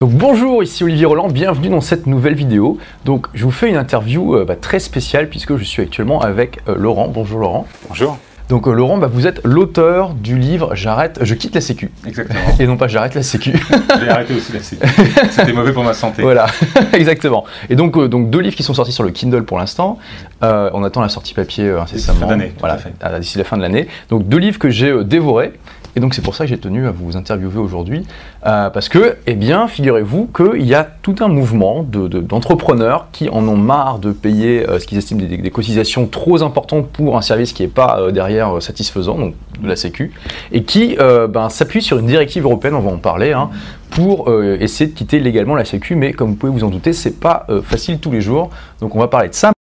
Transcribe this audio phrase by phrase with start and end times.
[0.00, 2.78] Donc bonjour, ici Olivier Roland, bienvenue dans cette nouvelle vidéo.
[3.04, 6.58] Donc je vous fais une interview euh, bah, très spéciale puisque je suis actuellement avec
[6.68, 7.06] euh, Laurent.
[7.06, 7.68] Bonjour Laurent.
[7.88, 8.18] Bonjour.
[8.48, 11.92] Donc euh, Laurent, bah, vous êtes l'auteur du livre J'arrête, je quitte la Sécu.
[12.04, 12.40] Exactement.
[12.58, 13.52] Et non pas j'arrête la Sécu.
[14.00, 14.84] J'ai arrêté aussi la sécu.
[15.30, 16.22] C'était mauvais pour ma santé.
[16.22, 16.46] voilà,
[16.92, 17.44] exactement.
[17.70, 20.00] Et donc, donc deux livres qui sont sortis sur le Kindle pour l'instant.
[20.42, 22.18] On attend la sortie papier incessamment.
[22.18, 22.78] Fin d'année, tout Voilà,
[23.20, 23.86] d'ici la fin de l'année.
[24.10, 25.52] Donc deux livres que j'ai dévorés.
[25.96, 28.06] Et donc c'est pour ça que j'ai tenu à vous interviewer aujourd'hui,
[28.46, 33.06] Euh, parce que, eh bien, figurez-vous qu'il y a tout un mouvement de- de- d'entrepreneurs
[33.10, 37.16] qui en ont marre de payer euh, ce qu'ils estiment des, cotisations trop importantes pour
[37.16, 40.12] un service qui n'est pas euh, derrière satisfaisant, donc de la Sécu,
[40.52, 43.48] et qui ben, s'appuient sur une directive européenne, on va en parler, hein,
[43.90, 44.28] pour
[44.60, 47.46] essayer de quitter légalement la Sécu, mais comme vous pouvez vous en douter, c'est pas
[47.62, 48.50] facile tous les jours.
[48.80, 49.53] Donc on va parler de ça.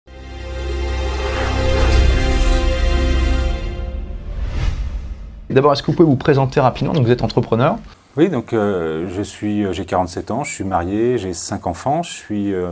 [5.52, 7.78] D'abord, est-ce que vous pouvez vous présenter rapidement Donc vous êtes entrepreneur.
[8.18, 12.04] Oui, donc euh, je suis, euh, j'ai 47 ans, je suis marié, j'ai 5 enfants,
[12.04, 12.72] je suis euh,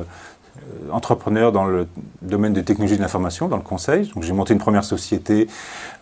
[0.92, 1.88] entrepreneur dans le
[2.21, 4.12] domaine des technologies de l'information, dans le conseil.
[4.20, 5.48] J'ai monté une première société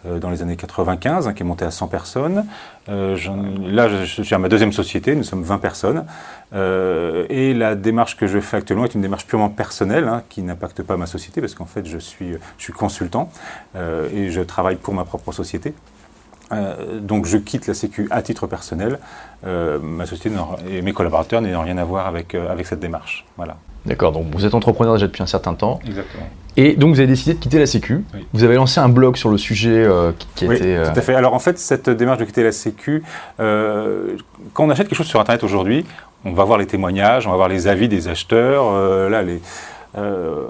[0.06, 2.45] dans les années 95 hein, qui est montée à 100 personnes.
[2.88, 6.06] Là, je, suis à ma deuxième société, nous sommes 20 personnes.
[6.53, 10.81] Et la démarche que je fais actuellement est une démarche purement personnelle hein, qui n'impacte
[10.81, 12.36] pas ma société parce qu'en fait je suis,
[12.75, 13.30] consultant
[13.75, 15.75] et je travaille pour ma propre société.
[16.52, 19.00] Euh, donc je quitte la Sécu à titre personnel.
[19.45, 20.36] Euh, ma société
[20.70, 23.26] et mes collaborateurs n'ayant rien à voir avec, euh, avec cette démarche.
[23.36, 23.58] Voilà.
[23.86, 25.80] D'accord, donc vous êtes entrepreneur déjà depuis un certain temps.
[25.86, 26.28] Exactement.
[26.58, 28.03] Et donc vous avez décidé de quitter la Sécu.
[28.14, 28.25] Oui.
[28.34, 29.88] Vous avez lancé un blog sur le sujet
[30.18, 30.84] qui, qui Oui, était...
[30.84, 31.14] tout à fait.
[31.14, 33.03] Alors en fait, cette démarche de quitter la Sécu,
[33.38, 35.86] quand on achète quelque chose sur Internet aujourd'hui,
[36.25, 38.72] on va voir les témoignages, on va voir les avis des acheteurs.
[39.09, 39.40] là, les,
[39.98, 40.45] euh,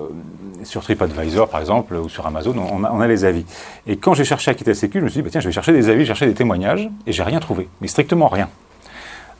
[0.63, 3.45] sur TripAdvisor, par exemple, ou sur Amazon, on a, on a les avis.
[3.85, 5.47] Et quand j'ai cherché à quitter la Sécu, je me suis dit, bah, tiens, je
[5.47, 8.49] vais chercher des avis, chercher des témoignages, et j'ai rien trouvé, mais strictement rien.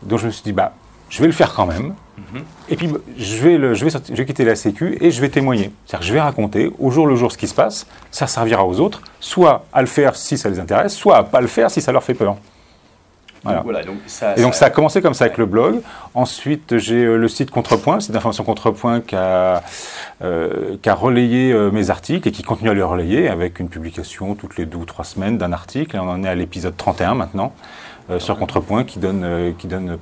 [0.04, 0.74] Donc je me suis dit, bah,
[1.10, 1.94] je vais le faire quand même.
[2.70, 5.22] Et puis je vais, le- je, vais sortir- je vais quitter la Sécu et je
[5.22, 5.72] vais témoigner.
[5.86, 7.88] C'est-à-dire que je vais raconter au jour le jour ce qui se passe.
[8.12, 11.40] Ça servira aux autres, soit à le faire si ça les intéresse, soit à pas
[11.42, 12.36] le faire si ça leur fait peur.
[13.44, 13.84] Voilà.
[13.84, 15.82] donc ça, Et donc ça a commencé comme ça avec le blog.
[16.14, 19.64] Ensuite, j'ai euh, le site Contrepoint, le site d'information Contrepoint qui a,
[20.24, 23.70] euh, qui a relayé euh, mes articles et qui continue à les relayer avec une
[23.70, 25.96] publication toutes les deux ou trois semaines d'un article.
[25.96, 27.54] Et on en est à l'épisode 31 maintenant.
[28.10, 29.98] Euh, sur Contrepoint qui donne, euh, qui donne euh,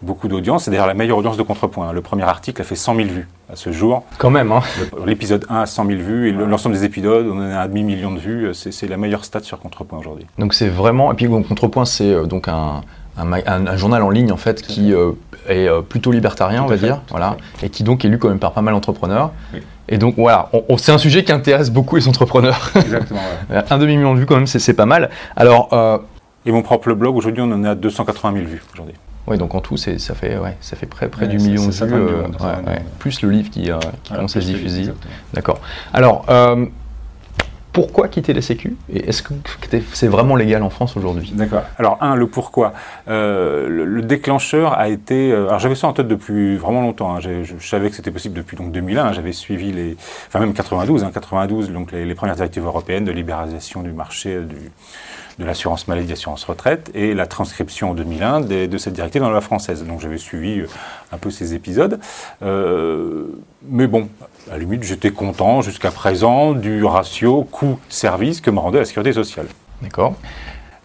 [0.00, 0.64] beaucoup d'audience.
[0.64, 1.92] C'est d'ailleurs la meilleure audience de Contrepoint.
[1.92, 4.04] Le premier article a fait 100 000 vues à ce jour.
[4.18, 4.60] Quand même, hein.
[5.06, 8.10] L'épisode 1 a 100 000 vues et le- l'ensemble des épisodes, on à un demi-million
[8.12, 8.54] de vues.
[8.54, 10.26] C'est c'est la meilleure stat sur Contrepoint aujourd'hui.
[10.38, 11.12] Donc c'est vraiment...
[11.12, 12.80] Et puis donc, Contrepoint, c'est donc un,
[13.18, 15.12] un, ma- un- un journal en ligne en fait qui euh,
[15.48, 18.28] est euh, plutôt libertarien, on va fait, dire, voilà, et qui donc est lu quand
[18.28, 19.32] même par pas mal d'entrepreneurs.
[19.52, 19.60] Oui.
[19.88, 22.70] Et donc voilà, on- on- c'est un sujet qui intéresse beaucoup les entrepreneurs.
[22.76, 23.20] Exactement.
[23.70, 25.10] un demi-million de vues quand même, c'est- c'est pas mal.
[25.36, 25.98] Alors, euh,
[26.46, 28.94] Et mon propre blog, aujourd'hui, on en est à 280 000 vues aujourd'hui.
[29.28, 31.66] oui, donc en tout, c'est- ça fait, ouais, ça fait près, près Ouais, du million
[31.66, 32.72] de c'est vues, 50 euh, millions, ouais, 50 ouais.
[32.72, 32.84] millions.
[32.98, 34.90] plus le livre qui, euh, qui Voilà, commence à se diffuser.
[35.34, 35.60] D'accord.
[35.92, 36.66] Alors, euh,
[37.72, 38.76] pourquoi quitter la Sécu?
[38.92, 39.32] Et est-ce que
[39.94, 41.32] c'est vraiment légal en France aujourd'hui?
[41.34, 41.62] D'accord.
[41.78, 42.74] Alors, un, le pourquoi.
[43.08, 45.32] Euh, le, le déclencheur a été.
[45.32, 47.14] euh, alors, j'avais ça en tête depuis vraiment longtemps.
[47.16, 47.20] hein.
[47.20, 49.04] Je, je savais que c'était possible depuis donc 2001.
[49.06, 49.12] hein.
[49.14, 49.96] J'avais suivi les.
[50.28, 51.02] Enfin, même 92.
[51.04, 54.56] Hein, 92, donc les, les premières directives européennes de libéralisation du marché euh, du,
[55.38, 59.30] de l'assurance maladie, assurance retraite, et la transcription en 2001 des- de cette directive dans
[59.30, 59.84] la française.
[59.84, 60.66] Donc, j'avais suivi euh,
[61.12, 61.98] un peu ces épisodes.
[62.42, 63.26] Euh,
[63.66, 64.08] mais bon,
[64.48, 69.12] à la limite, j'étais content jusqu'à présent du ratio coût-service que me rendait la sécurité
[69.12, 69.46] sociale.
[69.80, 70.14] D'accord.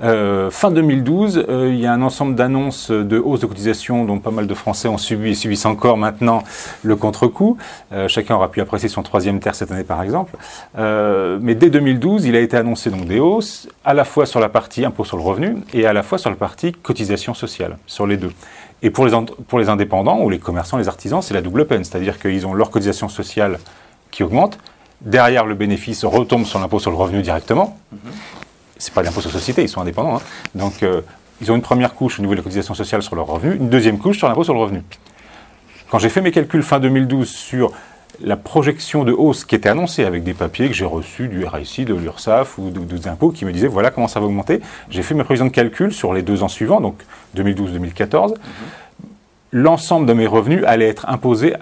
[0.03, 4.19] Euh, fin 2012, euh, il y a un ensemble d'annonces de hausse de cotisation dont
[4.19, 6.43] pas mal de Français ont subi et subissent encore maintenant
[6.83, 7.57] le contre-coup.
[7.91, 10.35] Euh, chacun aura pu apprécier son troisième terre cette année par exemple.
[10.77, 14.49] Mais dès 2012, il a été annoncé donc des hausses à la fois sur la
[14.49, 18.05] partie impôt sur le revenu et à la fois sur la partie cotisation sociale, sur
[18.05, 18.31] les deux.
[18.83, 19.13] Et pour les,
[19.47, 22.53] pour les indépendants ou les commerçants, les artisans, c'est la double peine, c'est-à-dire qu'ils ont
[22.53, 23.57] leur cotisation sociale
[24.11, 24.59] qui augmente,
[25.01, 27.77] derrière le bénéfice retombe sur l'impôt sur le revenu directement,
[28.79, 30.17] c'est pas l'impôt sur société, ils sont indépendants.
[30.17, 30.21] hein.
[30.55, 31.01] Donc, euh,
[31.41, 33.69] ils ont une première couche au niveau de la cotisation sociale sur leur revenu, une
[33.69, 34.81] deuxième couche sur l'impôt sur le revenu.
[35.89, 37.71] Quand j'ai fait mes calculs fin 2012 sur
[38.21, 41.85] la projection de hausse qui était annoncée avec des papiers que j'ai reçus du RSI,
[41.85, 44.59] de l'URSSAF ou des impôts qui me disaient voilà comment ça va augmenter,
[44.89, 46.99] j'ai fait mes prévisions de calcul sur les deux ans suivants, donc
[47.37, 48.33] 2012-2014.
[49.51, 51.53] L'ensemble de mes revenus allait être imposé,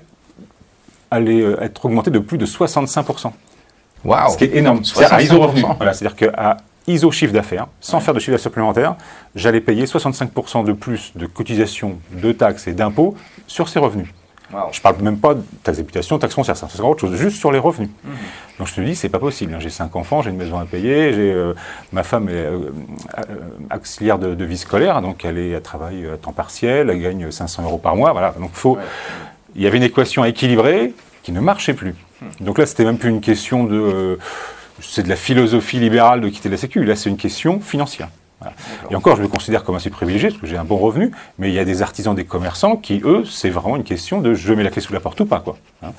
[1.11, 3.31] allait euh, être augmenté de plus de 65%.
[4.05, 4.83] Waouh Ce qui est énorme.
[4.83, 5.23] C'est à 65%.
[5.23, 5.63] ISO revenu.
[5.77, 8.95] Voilà, c'est-à-dire qu'à ISO chiffre d'affaires, sans faire de chiffre d'affaires supplémentaire,
[9.35, 13.15] j'allais payer 65% de plus de cotisations, de taxes et d'impôts
[13.47, 14.07] sur ces revenus.
[14.71, 17.37] Je ne parle même pas de taxe d'habitation, taxe foncière, ça c'est autre chose, juste
[17.37, 17.89] sur les revenus.
[18.03, 18.11] Mhm.
[18.59, 19.53] Donc je te dis, c'est pas possible.
[19.53, 19.59] Hein.
[19.59, 21.53] J'ai cinq enfants, j'ai une maison à payer, j'ai euh,
[21.91, 22.71] ma femme est euh,
[23.17, 27.31] euh, auxiliaire de, vie scolaire, donc elle, est, elle travaille à temps partiel, elle gagne
[27.31, 28.11] 500 euros par mois.
[28.11, 28.33] Voilà.
[28.39, 28.77] Donc faut,
[29.55, 30.93] il y avait une équation équilibrée
[31.23, 31.95] qui ne marchait plus.
[32.21, 32.45] Hmm.
[32.45, 34.19] Donc là, c'était même plus une question de,
[34.81, 36.83] c'est de la philosophie libérale de quitter la Sécu.
[36.83, 38.09] Là, c'est une question financière.
[38.91, 41.49] Et encore, je me considère comme assez privilégié parce que j'ai un bon revenu, mais
[41.49, 44.53] il y a des artisans, des commerçants qui, eux, c'est vraiment une question de je
[44.53, 45.39] mets la clé sous la porte ou pas.
[45.39, 45.57] Quoi.
[45.83, 45.91] Hein.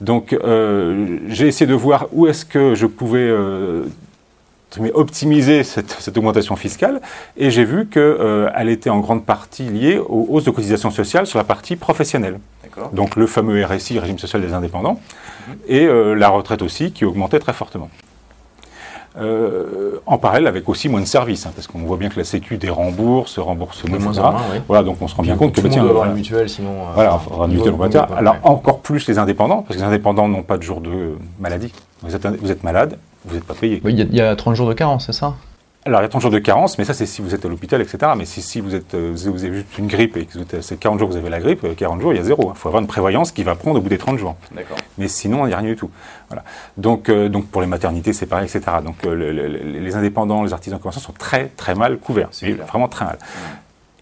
[0.00, 3.84] Donc, euh, j'ai essayé de voir où est-ce que je pouvais euh,
[4.94, 7.00] optimiser cette, augmentation fiscale,
[7.36, 11.26] et j'ai vu qu'elle euh, était en grande partie liée aux hausses de cotisations sociales
[11.26, 12.38] sur la partie professionnelle.
[12.92, 15.00] Donc, le fameux RSI, régime social des indépendants,
[15.48, 15.54] mhm.
[15.68, 17.90] et la retraite aussi, qui augmentait très fortement.
[19.20, 22.24] Euh, en parallèle avec aussi moins de services, hein, parce qu'on voit bien que la
[22.24, 24.28] Sécu dérembourse, rembourse moins, etc.
[24.68, 26.70] Voilà, donc on se rend bien compte que tout le monde avoir une mutuelle, sinon.
[26.70, 28.06] Euh, voilà, avoir une mutuelle, on va dire.
[28.16, 31.72] Alors encore plus les indépendants, parce que les indépendants n'ont pas de jour de maladie.
[32.02, 33.80] Vous êtes, vous êtes malade, vous n'êtes pas payé.
[33.84, 35.34] Oui, il y, a 30 jours de carence, c'est ça?
[35.88, 37.48] Alors, il y a 30 jours de carence, mais ça, c'est si vous êtes à
[37.48, 38.12] l'hôpital, etc.
[38.16, 40.98] Mais si, si vous, êtes, euh, vous avez juste une grippe et que c'est 40
[40.98, 42.52] jours que vous avez la grippe, 40 jours, il y a zéro.
[42.54, 44.36] Il faut avoir une prévoyance qui va prendre au bout des 30 jours.
[44.98, 45.90] Mais sinon, il n'y a rien du tout.
[46.28, 46.44] Voilà.
[46.76, 48.76] Donc, euh, donc pour les maternités, c'est pareil, etc.
[48.84, 52.28] Donc, euh, les indépendants, les artisans commerçants sont très, très mal couverts.
[52.32, 53.18] C'est vraiment très mal.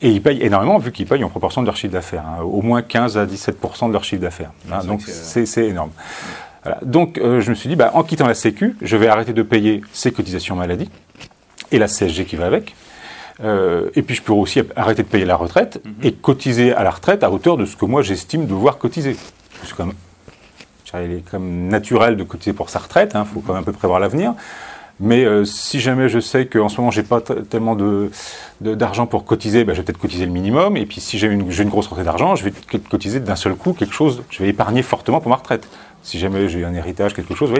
[0.03, 2.25] Et ils payent énormément, vu qu'ils payent en proportion de leur chiffre d'affaires.
[2.27, 2.43] Hein.
[2.43, 4.51] au moins 15 à 17% de leur chiffre d'affaires.
[4.71, 4.85] Hein.
[4.85, 5.91] donc, c'est énorme.
[6.65, 6.81] Voilà.
[6.83, 9.83] Donc, je me suis dit, bah, en quittant la Sécu, je vais arrêter de payer
[9.93, 10.91] ces cotisations maladie
[11.73, 12.75] et la CSG qui va avec.
[13.45, 15.95] Euh, et puis je peux aussi arrêter de payer la retraite mhm.
[16.03, 19.17] et cotiser à la retraite à hauteur de ce que moi j'estime devoir cotiser.
[19.63, 19.95] C'est quand même,
[21.05, 23.65] il est comme naturel de cotiser pour sa retraite, il hein, faut quand même un
[23.65, 24.35] peu prévoir l'avenir.
[24.99, 28.11] Mais euh, si jamais je sais qu'en ce moment j'ai pas tellement de,
[28.63, 30.79] d'argent pour cotiser, ben, je vais peut-être cotiser le minimum.
[30.79, 32.53] Et puis si j'ai une, une grosse rentrée d'argent, je vais
[32.89, 35.69] cotiser d'un seul coup quelque chose, je vais épargner fortement pour ma retraite
[36.07, 37.53] si jamais j'ai un héritage, quelque chose.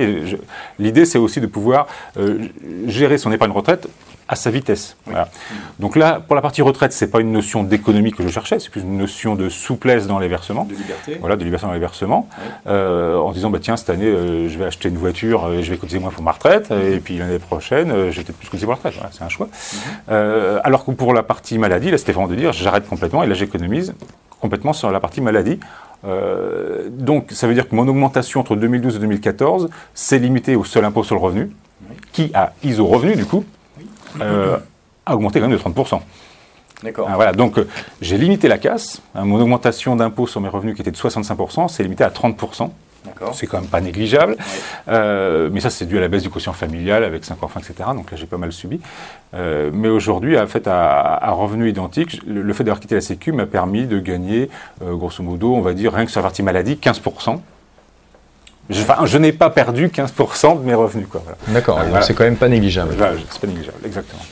[0.79, 2.47] L'idée, c'est aussi de pouvoir euh,
[2.87, 3.89] gérer son épargne retraite
[4.29, 4.97] à sa vitesse.
[5.79, 8.71] Donc là, pour la partie retraite, c'est pas une notion d'économie que je cherchais, c'est
[8.71, 10.65] plus une notion de souplesse dans les versements.
[10.65, 11.17] De liberté.
[11.21, 12.29] Voilà, de liberté dans les versements.
[12.67, 15.71] Euh, en disant, bah, tiens, cette année, euh, je vais acheter une voiture et je
[15.71, 18.67] vais cotiser moins pour ma retraite, et puis l'année prochaine, je vais peut-être plus cotiser
[18.67, 18.95] pour la retraite.
[19.13, 19.49] c'est un choix.
[19.49, 20.61] Mhm.
[20.65, 23.35] alors que pour la partie maladie, là, c'était vraiment de dire, j'arrête complètement et là,
[23.35, 23.95] j'économise
[24.41, 25.59] complètement sur la partie maladie
[26.05, 30.65] euh, donc, ça veut dire que mon augmentation entre 2012 et 2014 s'est limitée au
[30.65, 31.51] seul impôt sur le revenu,
[32.13, 33.45] qui a ISO revenu, du coup,
[34.21, 34.59] euh,
[35.05, 36.01] a augmenté quand même de 30%.
[36.83, 37.09] D'accord.
[37.11, 37.67] Ah, voilà, donc euh,
[38.03, 39.01] j'ai limité la casse.
[39.15, 42.71] Hein, mon augmentation d'impôt sur mes revenus, qui était de 65%, s'est limitée à 30%.
[43.33, 44.37] C'est quand même pas négligeable.
[44.89, 47.91] Euh, mais ça, c'est dû à la baisse du quotient familial avec 5 enfants, etc.
[47.95, 48.81] Donc là, j'ai pas mal subi.
[49.35, 53.47] Euh, mais aujourd'hui, en fait, à, revenu identique, le, fait d'avoir quitté la Sécu m'a
[53.47, 54.51] permis de gagner,
[54.83, 57.41] euh, grosso modo, on va dire, rien que sur la partie maladie, 15%.
[58.69, 61.07] Je, je n'ai pas perdu 15% de mes revenus.
[61.49, 62.97] D'accord, c'est quand même pas négligeable.
[63.31, 64.23] c'est pas négligeable, exactement.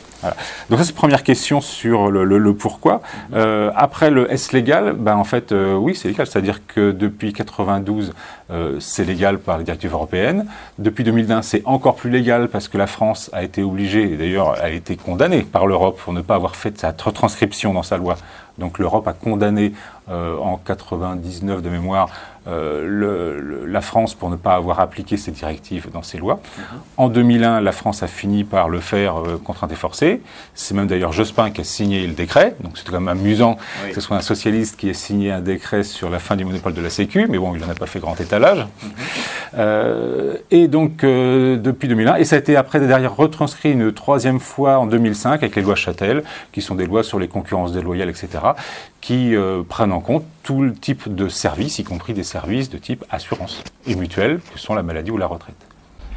[0.70, 3.00] Donc ça c'est première question sur le, pourquoi.
[3.34, 7.32] Euh, après le S légal, ben en fait euh, oui c'est légal, c'est-à-dire que depuis
[7.32, 8.12] 92
[8.50, 10.46] euh, c'est légal par les directives européennes.
[10.78, 14.60] Depuis 2020 c'est encore plus légal parce que la France a été obligée, et d'ailleurs
[14.60, 18.16] a été condamnée par l'Europe pour ne pas avoir fait sa retranscription dans sa loi.
[18.58, 19.72] Donc l'Europe a condamné
[20.08, 22.10] en 99 de mémoire
[22.46, 26.40] euh, le, la France pour ne pas avoir appliqué ces directives dans ses lois.
[26.58, 26.64] Mhm.
[26.98, 30.20] En 2001, la France a fini par le faire euh, contrainte et forcée.
[30.54, 32.54] C'est même d'ailleurs Jospin qui a signé le décret.
[32.60, 33.56] Donc c'est quand même amusant
[33.88, 36.74] que ce soit un socialiste qui ait signé un décret sur la fin du monopole
[36.74, 38.58] de la Sécu, mais bon, il n'en a pas fait grand étalage.
[38.58, 38.90] Mhm.
[39.56, 44.78] Euh, et donc depuis 2001, et ça a été après derrière retranscrit une troisième fois
[44.78, 48.28] en 2005 avec les lois Châtel, qui sont des lois sur les concurrences déloyales, etc.,
[49.04, 49.34] qui
[49.68, 53.62] prennent en compte tout le type de services, y compris des services de type assurance
[53.86, 55.63] et mutuelle, que sont la maladie ou la retraite.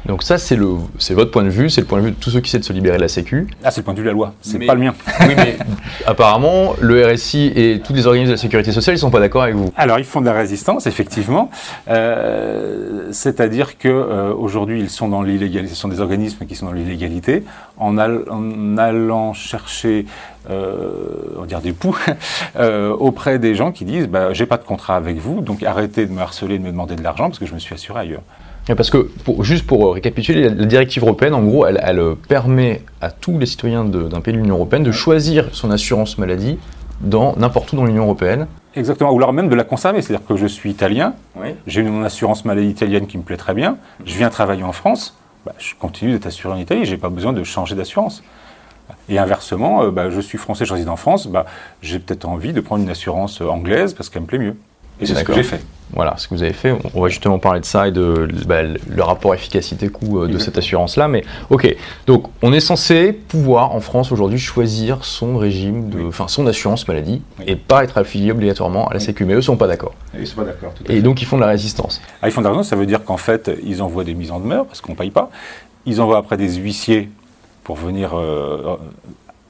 [0.06, 2.16] Donc ça, c'est le, c'est votre point de vue, c'est le point de vue de
[2.16, 3.46] tous ceux qui essaient de se libérer de la Sécu.
[3.62, 4.94] Ah, c'est le point de vue de la loi, c'est pas le mien.
[5.20, 5.58] oui, mais
[6.06, 9.42] apparemment, le RSI et tous les organismes de la sécurité sociale, ils sont pas d'accord
[9.42, 9.72] avec vous.
[9.76, 11.50] Alors, ils font de la résistance, effectivement.
[11.88, 15.74] Euh, c'est-à-dire que euh, aujourd'hui, ils sont dans l'illégalité.
[15.74, 17.44] Ce sont des organismes qui sont dans l'illégalité.
[17.76, 20.06] En, en, allant chercher
[20.50, 21.02] euh,
[21.36, 21.96] on va dire des poux,
[22.56, 26.06] euh, auprès des gens qui disent bah, j'ai pas de contrat avec vous, donc arrêtez
[26.06, 28.22] de me harceler, de me demander de l'argent parce que je me suis assuré ailleurs.
[28.76, 29.10] Parce que,
[29.40, 34.20] juste pour récapituler, la, directive européenne, en gros, elle, permet à tous les citoyens d'un
[34.20, 36.58] pays de l'Union européenne de choisir son assurance maladie
[37.00, 38.46] dans n'importe où dans l'Union européenne.
[38.74, 40.02] Exactement, ou alors même de la conserver.
[40.02, 41.14] C'est-à-dire que je suis italien,
[41.66, 45.16] j'ai une assurance maladie italienne qui me plaît très bien, je viens travailler en France,
[45.46, 48.22] bah, je continue d'être assuré en Italie, je n'ai pas besoin de changer d'assurance.
[49.08, 51.46] Et inversement, euh, bah, je suis français, je réside en France, bah,
[51.82, 54.56] j'ai peut-être envie de prendre une assurance anglaise parce qu'elle me plaît mieux.
[55.00, 55.60] Et c'est ce que j'ai fait.
[55.94, 56.74] Voilà, ce que vous avez fait.
[56.94, 60.58] On va justement parler de ça et de bah, le rapport efficacité-coût euh, de cette
[60.58, 61.08] assurance-là.
[61.08, 61.74] Mais ok,
[62.06, 66.86] donc on est censé pouvoir en France aujourd'hui choisir son régime, de, enfin son assurance
[66.88, 67.46] maladie Oui.
[67.48, 69.04] et pas être affilié obligatoirement à la Oui.
[69.04, 69.24] Sécu.
[69.24, 69.94] Mais eux sont pas d'accord.
[70.18, 70.74] Ils sont pas d'accord.
[70.84, 71.00] Et fait.
[71.00, 72.02] donc ils font de la résistance.
[72.20, 74.30] Ah, ils font de la raison, ça veut dire qu'en fait, ils envoient des mises
[74.30, 75.30] en demeure parce qu'on ne paye pas.
[75.86, 77.08] Ils envoient après des huissiers
[77.64, 78.76] pour venir euh,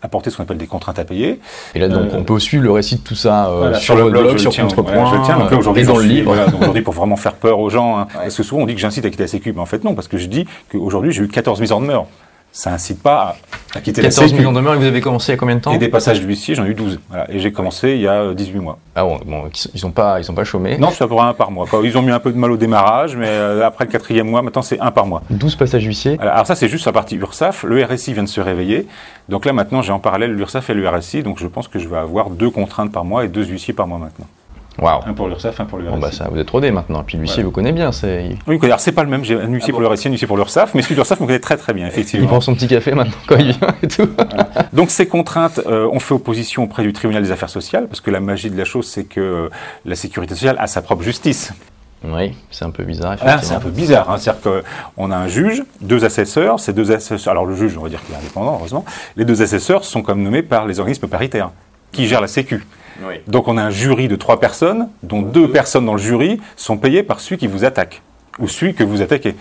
[0.03, 1.41] apporter ce qu'on appelle des contraintes à payer.
[1.75, 3.97] Et là donc Euh, on peut suivre le récit de tout ça euh, Voilà, sur,
[3.97, 5.39] le blog, sur Contrepoint, voilà, je le tiens.
[5.39, 6.35] Donc là, aujourd'hui, et dans le livre.
[6.35, 8.81] voilà, aujourd'hui, pour vraiment faire peur aux gens, hein, parce que souvent on dit que
[8.81, 11.23] j'incite à quitter la Sécu, mais en fait non, parce que je dis qu'aujourd'hui j'ai
[11.23, 12.07] eu 14 mises en demeure.
[12.51, 13.37] Ça incite pas
[13.75, 14.39] à, à quitter 14 la Sécu.
[14.39, 15.89] millions de demeures et vous avez commencé il y a combien de temps Et des
[15.89, 16.99] passages d'huissier, j'en ai eu 12.
[17.09, 17.31] Voilà.
[17.31, 18.79] Et j'ai commencé il y a 18 mois.
[18.97, 20.77] Ah bon, bon, ils sont pas, ils pas chômés.
[20.79, 21.67] Non, c'est à peu près un par mois.
[21.67, 21.81] quoi.
[21.85, 24.43] Ils ont mis un peu de mal au démarrage, mais euh, après le quatrième mois,
[24.43, 25.23] maintenant c'est un par mois.
[25.31, 26.17] 12 passages huissiers.
[26.17, 26.33] Voilà.
[26.33, 27.63] Alors ça, c'est juste la partie URSAF.
[27.63, 28.89] Le RSI vient de se réveiller.
[29.29, 31.23] Donc là, maintenant, j'ai en parallèle l'URSAF et le RSI.
[31.23, 33.87] Donc je pense que je vais avoir deux contraintes par mois et deux huissiers par
[33.87, 34.27] mois maintenant.
[34.81, 35.01] Waouh.
[35.07, 35.93] Un pour l'URSAF, un pour le RSI.
[35.95, 37.03] Bon bah ça, vous êtes rodé maintenant.
[37.03, 37.47] Puis l'huissier Voilà.
[37.47, 37.91] vous connaît bien.
[37.91, 39.25] C'est, Oui, alors c'est pas le même.
[39.25, 40.75] J'ai un huissier Ah pour le RSI, un huissier pour l'URSAF.
[40.75, 42.27] Mais celui de l'URSAF me connaît très très bien, il effectivement.
[42.29, 44.09] prend son petit café maintenant quand il vient et tout.
[44.73, 48.11] Donc ces contraintes, euh, on fait opposition auprès du tribunal des affaires sociales, parce que
[48.11, 49.49] la magie de la chose, c'est que euh,
[49.85, 51.53] la sécurité sociale a sa propre justice.
[52.05, 53.17] Oui, c'est un peu bizarre.
[53.23, 54.19] Ah, c'est un peu bizarre, hein.
[54.19, 54.63] c'est-à-dire
[54.97, 58.01] qu'on a un juge, deux assesseurs, ces deux assesseurs, alors le juge, on va dire
[58.05, 58.85] qu'il est indépendant, heureusement,
[59.17, 61.51] les deux assesseurs sont comme nommés par les organismes paritaires,
[61.91, 62.65] qui gèrent la Sécu.
[63.27, 66.77] Donc on a un jury de trois personnes, dont deux personnes dans le jury sont
[66.77, 68.03] payées par celui qui vous attaque,
[68.39, 69.35] ou celui que vous attaquez.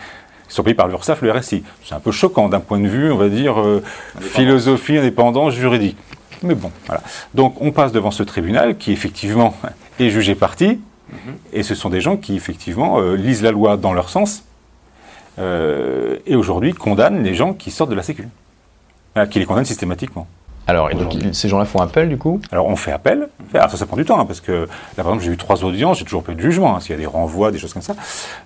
[0.50, 1.64] Ils sont payés par l'URSSAF, le RSI.
[1.84, 3.84] C'est un peu choquant d'un point de vue, on va dire, euh,
[4.20, 5.98] philosophie, indépendance, juridique.
[6.44, 7.02] Mais bon, voilà.
[7.34, 9.56] Donc on passe devant ce tribunal qui effectivement
[10.00, 10.80] est jugé parti,
[11.54, 14.44] et ce sont des gens qui effectivement euh, lisent la loi dans leur sens,
[15.40, 18.28] euh, et aujourd'hui condamnent les gens qui sortent de la Sécu.
[19.32, 20.28] Qui les condamnent systématiquement.
[20.68, 23.30] Alors, et donc ces gens-là font appel du coup Alors on fait appel.
[23.54, 24.52] Alors ça, ça prend du temps, hein, parce que
[24.98, 26.92] là par exemple j'ai eu trois audiences, j'ai toujours pas eu de jugement, hein, s'il
[26.92, 27.96] y a des renvois, des choses comme ça.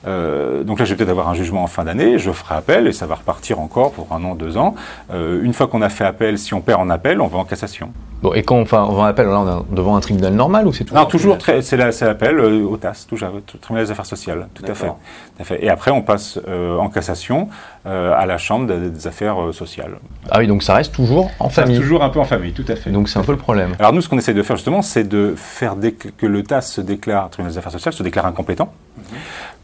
[0.07, 2.87] Euh, donc là je vais peut-être avoir un jugement en fin d'année, je ferai appel
[2.87, 4.75] et ça va repartir encore pour un an, deux ans.
[5.11, 7.45] Euh, une fois qu'on a fait appel, si on perd en appel, on va en
[7.45, 7.91] cassation.
[8.21, 10.67] Bon, et quand enfin, on va en appel, là on est devant un tribunal normal
[10.67, 13.29] ou c'est tout Non, toujours, c'est la- c'est l'appel euh, au TAS, toujours,
[13.61, 14.87] tribunal des affaires sociales, tout à, fait.
[14.87, 14.93] Tout
[15.39, 15.65] à fait.
[15.65, 16.39] Et après on passe
[16.79, 17.49] en cassation
[17.83, 19.93] à la chambre des, des affaires sociales.
[20.29, 21.79] Ah oui, donc ça reste toujours en famille.
[21.79, 22.91] toujours un peu en famille, tout à fait.
[22.91, 23.75] Donc c'est un peu le problème.
[23.79, 26.61] Alors nous, ce qu'on essaie de faire justement, c'est de faire dès que le TAS
[26.61, 28.73] se déclare, tribunal des affaires sociales, se déclare incompétent,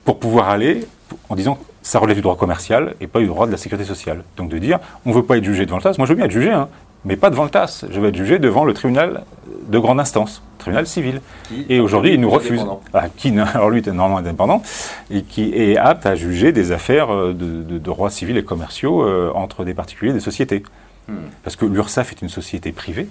[0.03, 0.87] pour pouvoir aller
[1.29, 3.87] en disant que ça relève du droit commercial et pas du droit de la sécurité
[3.87, 4.23] sociale.
[4.35, 5.93] Donc de dire, on ne veut pas être jugé devant le TAS.
[5.97, 6.67] Moi, je veux bien être jugé, hein,
[7.05, 7.85] mais pas devant le TAS.
[7.89, 9.23] Je veux être jugé devant le tribunal
[9.69, 11.21] de grande instance, tribunal civil.
[11.69, 12.65] Et aujourd'hui, il nous refuse.
[12.93, 14.61] Ah, qui, alors lui, est normalement indépendant,
[15.11, 19.03] et qui est apte à juger des affaires euh, de, de droits civils et commerciaux
[19.03, 20.63] euh, entre des particuliers et des sociétés.
[21.43, 23.07] Parce que l'URSSAF est une société privée,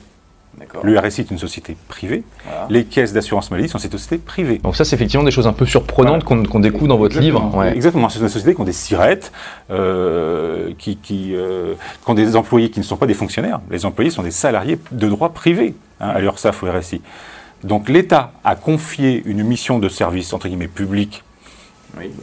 [0.83, 2.23] le RSI est une société privée,
[2.71, 4.59] les caisses d'assurance maladie sont des sociétés privées.
[4.59, 7.39] Donc ça c'est effectivement des choses un peu surprenantes qu'on découvre dans votre livre.
[7.39, 7.61] Exactement.
[7.61, 7.75] Ouais.
[7.75, 9.33] Exactement, c'est des sociétés qui ont des sirettes,
[9.71, 13.61] euh, qui, qui, euh, qui ont des employés qui ne sont pas des fonctionnaires.
[13.71, 17.03] Les employés sont des salariés de droit privé hein, à l'URSSAF ou au RSI.
[17.65, 21.23] Donc l'État a confié une mission de service, entre guillemets, public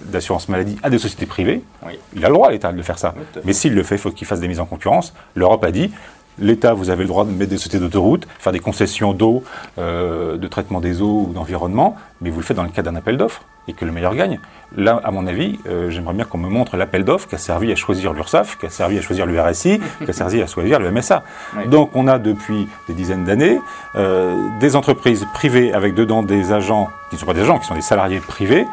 [0.06, 1.62] d'assurance maladie à des sociétés privées.
[1.86, 2.00] Oui.
[2.16, 3.14] Il a le droit, l'État, de le faire ça.
[3.18, 3.42] Oui.
[3.46, 5.14] Mais s'il le fait, il faut qu'il fasse des mises en concurrence.
[5.36, 5.92] L'Europe a dit,
[6.40, 9.44] l'État, vous avez le droit de mettre des sociétés d'autoroute, faire des concessions d'eau,
[9.78, 12.98] euh, de traitement des eaux ou d'environnement, mais vous le faites dans le cadre d'un
[12.98, 14.40] appel d'offres et que le meilleur gagne.
[14.76, 17.72] Là, à mon avis, euh, j'aimerais bien qu'on me montre l'appel d'offres qui a servi
[17.72, 20.80] à choisir l'URSSAF, qui a servi à choisir le RSI, qui a servi à choisir
[20.80, 21.24] le MSA.
[21.58, 21.68] Oui.
[21.68, 23.60] Donc on a depuis des dizaines d'années
[23.96, 27.68] euh, des entreprises privées avec dedans des agents qui ne sont pas des agents, qui
[27.68, 28.66] sont des salariés privés,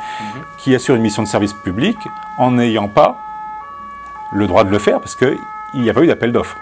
[0.58, 1.98] qui assurent une mission de service public
[2.38, 3.16] en n'ayant pas
[4.32, 5.36] le droit de le faire parce qu'il
[5.74, 6.56] n'y a pas eu d'appel d'offres.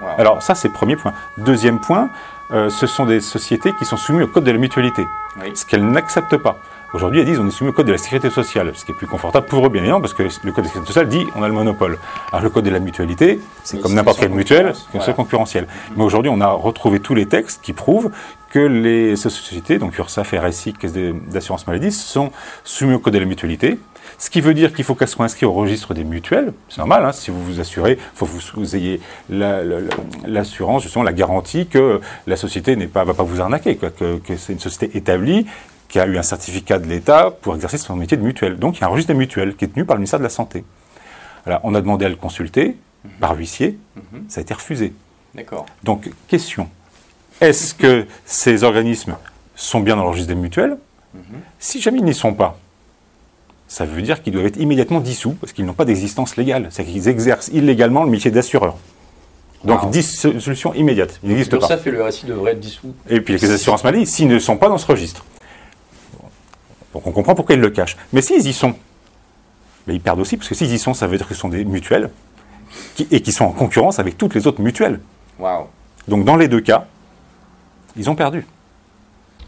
[0.00, 0.08] Wow.
[0.18, 1.12] Alors ça, c'est le premier point.
[1.36, 2.08] Deuxième point,
[2.52, 5.06] euh, ce sont des sociétés qui sont soumises au code de la mutualité,
[5.40, 5.50] Oui.
[5.54, 6.56] ce qu'elles n'acceptent pas.
[6.94, 8.94] Aujourd'hui, elles disent on est soumis au code de la sécurité sociale, ce qui est
[8.94, 11.26] plus confortable pour eux, bien évidemment, parce que le code de la sécurité sociale dit
[11.36, 11.98] on a le monopole.
[12.32, 15.12] Alors le code de la mutualité, c'est comme n'importe quelle mutuelle, c'est voilà.
[15.12, 15.66] concurrentiel.
[15.96, 18.10] Mais aujourd'hui, on a retrouvé tous les textes qui prouvent
[18.50, 22.30] que les sociétés, donc URSSAF, RSI, Caisse d'assurance maladie, sont
[22.64, 23.78] soumis au code de la mutualité.
[24.16, 26.54] Ce qui veut dire qu'il faut qu'elles soient inscrites au registre des mutuelles.
[26.70, 29.80] C'est normal, hein, si vous vous assurez, il faut que vous, vous ayez la- la-
[29.80, 29.86] la-
[30.26, 34.38] l'assurance, justement, la garantie que la société ne va pas vous arnaquer, quoi, que, que
[34.38, 35.44] c'est une société établie
[35.88, 38.58] qui a eu un certificat de l'État pour exercer son métier de mutuelle.
[38.58, 40.24] Donc il y a un registre des mutuelles qui est tenu par le ministère de
[40.24, 40.64] la Santé.
[41.44, 42.76] Voilà, on a demandé à le consulter
[43.20, 43.78] par huissier,
[44.28, 44.92] ça a été refusé.
[45.34, 45.64] D'accord.
[45.84, 46.68] Donc, question.
[47.40, 49.16] Est-ce que ces organismes
[49.54, 50.76] sont bien dans le registre des mutuelles
[51.58, 52.58] Si jamais ils n'y sont pas,
[53.68, 56.66] ça veut dire qu'ils doivent être immédiatement dissous parce qu'ils n'ont pas d'existence légale.
[56.70, 58.76] C'est-à-dire qu'ils exercent illégalement le métier d'assureur.
[59.64, 59.90] Donc, Wow.
[59.90, 61.18] dissolution immédiate.
[61.22, 61.66] Ils n'existent pas.
[61.68, 62.94] L'URSSAF et le RSI devraient être dissous.
[63.08, 65.24] Et puis les caisses d'assurance maladie, s'ils ne sont pas dans ce registre.
[66.94, 67.96] Donc on comprend pourquoi ils le cachent.
[68.12, 68.74] Mais s'ils y sont,
[69.86, 71.48] mais ils perdent aussi, parce que s'ils y sont, ça veut dire que ce sont
[71.48, 72.10] des mutuelles
[72.94, 75.00] qui- et qui sont en concurrence avec toutes les autres mutuelles.
[75.38, 75.64] Waouh.
[76.08, 76.86] Donc dans les deux cas,
[77.96, 78.46] ils ont perdu.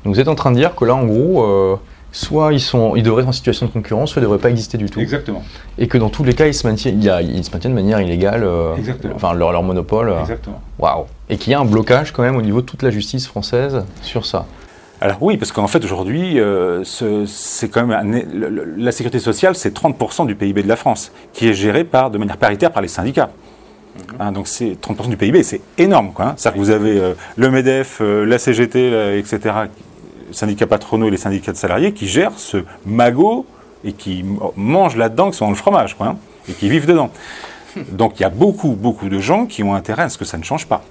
[0.04, 1.76] Donc vous êtes en train de dire que là, en gros, euh,
[2.12, 4.50] soit ils, sont, ils devraient être en situation de concurrence, soit ils ne devraient pas
[4.50, 4.98] exister du tout.
[5.00, 5.42] Exactement.
[5.78, 7.72] Et que dans tous les cas, ils se maintiennent, il y a- ils se maintiennent
[7.74, 8.74] de manière illégale, euh,
[9.14, 10.08] enfin leur, leur monopole.
[10.10, 10.60] euh, Exactement.
[10.78, 11.04] Waouh.
[11.28, 13.84] Et qu'il y a un blocage quand même au niveau de toute la justice française
[14.02, 14.46] sur ça.
[15.00, 18.92] Alors oui, parce qu'en fait aujourd'hui, euh, ce- c'est quand même un- le- le- la
[18.92, 22.36] sécurité sociale, c'est 30% du PIB de la France, qui est géré par, de manière
[22.36, 23.30] paritaire par les syndicats.
[24.18, 26.12] Hein, donc c'est 30% du PIB, c'est énorme.
[26.12, 26.34] quoi, hein.
[26.36, 29.54] C'est-à-dire que vous avez euh, le MEDEF, euh, la CGT, là, etc.,
[30.32, 33.46] syndicats patronaux et les syndicats de salariés qui gèrent ce magot
[33.84, 34.24] et qui
[34.56, 36.16] mangent là-dedans, qui sont dans le fromage, quoi, hein,
[36.48, 37.10] et qui vivent dedans.
[37.92, 40.36] Donc il y a beaucoup, beaucoup de gens qui ont intérêt à ce que ça
[40.36, 40.82] ne change pas.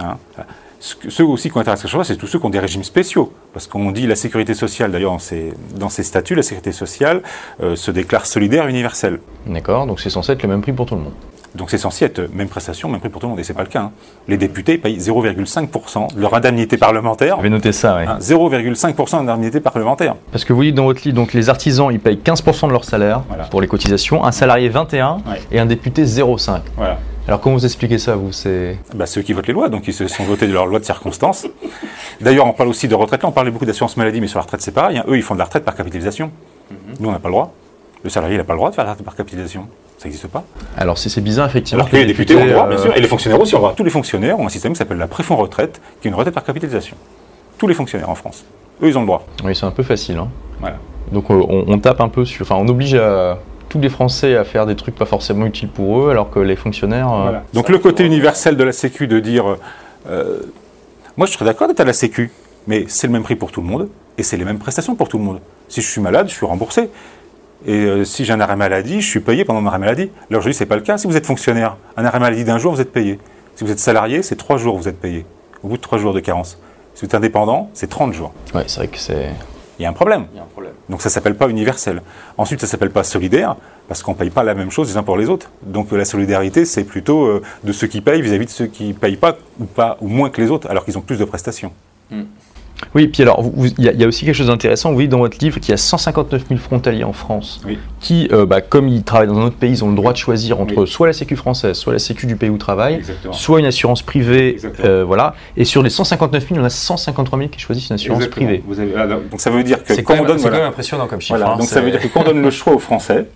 [0.00, 0.16] Hein.
[0.80, 3.32] Ceux aussi qui ont intérêt à ce c'est tous ceux qui ont des régimes spéciaux.
[3.52, 5.16] Parce qu'on dit la sécurité sociale, d'ailleurs,
[5.76, 7.22] dans ses statuts, la sécurité sociale
[7.62, 9.20] euh, se déclare solidaire et universelle.
[9.46, 11.12] D'accord Donc c'est censé être le même prix pour tout le monde.
[11.54, 13.62] Donc c'est censé être même prestation, même prix pour tout le monde, et c'est pas
[13.64, 13.80] le cas.
[13.82, 13.92] hein.
[14.28, 17.36] Les députés payent 0,5% de leur indemnité parlementaire.
[17.36, 20.14] J'avais noté ça, hein, 0,5% d'indemnité parlementaire.
[20.32, 22.84] Parce que vous dites dans votre livre, donc les artisans, ils payent 15% de leur
[22.84, 23.44] salaire Voilà.
[23.44, 25.40] pour les cotisations, un salarié 21 Ouais.
[25.50, 26.60] et un député 0,5.
[26.76, 26.98] Voilà.
[27.30, 29.94] Alors comment vous expliquez ça, vous C'est Bah, ceux qui votent les lois, donc ils
[29.94, 31.46] se sont votés de leur loi de circonstance.
[32.20, 33.22] D'ailleurs, on parle aussi de retraite.
[33.22, 34.98] Là, on parlait beaucoup d'assurance maladie, mais sur la retraite, c'est pareil.
[34.98, 35.04] hein.
[35.06, 36.32] Eux, ils font de la retraite par capitalisation.
[36.98, 37.54] Nous, on n'a pas le droit.
[38.02, 39.68] Le salarié, il n'a pas le droit de faire la retraite par capitalisation.
[39.96, 40.42] Ça n'existe pas.
[40.76, 41.84] Alors c'est c'est bizarre effectivement.
[41.84, 42.96] Alors que les députés ont le droit, bien euh, sûr.
[42.96, 43.74] Et les fonctionnaires aussi ont le droit.
[43.76, 46.34] Tous les fonctionnaires ont un système qui s'appelle la préfonds retraite, qui est une retraite
[46.34, 46.96] par capitalisation.
[47.58, 48.44] Tous les fonctionnaires en France.
[48.82, 49.24] Eux, ils ont le droit.
[49.44, 50.16] Oui, c'est un peu facile.
[50.18, 50.28] hein.
[50.58, 50.78] Voilà.
[51.12, 52.42] Donc on, on tape un peu sur.
[52.44, 53.38] Enfin, on oblige à-
[53.70, 56.56] tous les Français à faire des trucs pas forcément utiles pour eux, alors que les
[56.56, 57.10] fonctionnaires.
[57.10, 57.44] euh, Voilà.
[57.54, 59.56] Donc le côté universel de la Sécu de dire,
[60.10, 60.40] euh,
[61.16, 62.30] moi je serais d'accord d'être à la Sécu,
[62.66, 65.08] mais c'est le même prix pour tout le monde et c'est les mêmes prestations pour
[65.08, 65.40] tout le monde.
[65.68, 66.90] Si je suis malade, je suis remboursé.
[67.66, 70.10] Et euh, si j'ai un arrêt maladie, je suis payé pendant mon arrêt maladie.
[70.30, 70.98] Là aujourd'hui, c'est pas le cas.
[70.98, 73.18] Si vous êtes fonctionnaire, un arrêt maladie d'un jour, vous êtes payé.
[73.54, 75.24] Si vous êtes salarié, c'est trois jours, vous êtes payé.
[75.62, 76.58] Au bout de trois jours de carence.
[76.94, 78.32] Si vous êtes indépendant, c'est 30 jours.
[78.54, 79.28] Ouais, c'est vrai que c'est.
[79.80, 80.26] Il y a un problème.
[80.34, 80.74] Il y a un problème.
[80.90, 82.02] Donc ça s'appelle pas universel.
[82.36, 83.56] Ensuite, ça s'appelle pas solidaire
[83.88, 85.50] parce qu'on paye pas la même chose les uns pour les autres.
[85.62, 88.92] Donc euh, la solidarité, c'est plutôt euh, de ceux qui payent vis-à-vis de ceux qui
[88.92, 91.72] payent pas ou pas ou moins que les autres, alors qu'ils ont plus de prestations.
[92.94, 94.92] Oui, puis alors, il y, a- il y a aussi quelque chose d'intéressant.
[94.92, 97.78] Vous dites dans votre livre qu'il y a 159 000 frontaliers en France Oui.
[98.00, 100.16] qui, euh, bah, comme ils travaillent dans un autre pays, ils ont le droit de
[100.18, 100.88] choisir entre Oui.
[100.88, 103.32] soit la Sécu française, soit la Sécu du pays où ils travaillent, Exactement.
[103.34, 104.56] soit une assurance privée.
[104.84, 105.34] Euh, voilà.
[105.56, 108.26] Et sur les 159 000, il y en a 153 000 qui choisissent une assurance
[108.28, 108.62] privée.
[108.66, 110.42] Vous avez- ah, donc ça veut dire que C'est quand quand, on même- donne, c'est
[110.42, 110.56] voilà.
[110.56, 111.36] quand même impressionnant comme chiffre.
[111.38, 113.26] Voilà, hein, donc ça c'est- veut dire que quand on donne le choix aux Français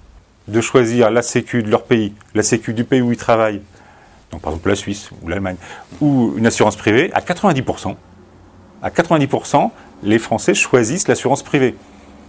[0.48, 3.60] de choisir la Sécu de leur pays, la Sécu du pays où ils travaillent,
[4.32, 5.56] donc par exemple la Suisse ou l'Allemagne,
[6.00, 7.96] ou une assurance privée, à 90%,
[8.84, 9.70] à 90%,
[10.02, 11.74] les Français choisissent l'assurance privée.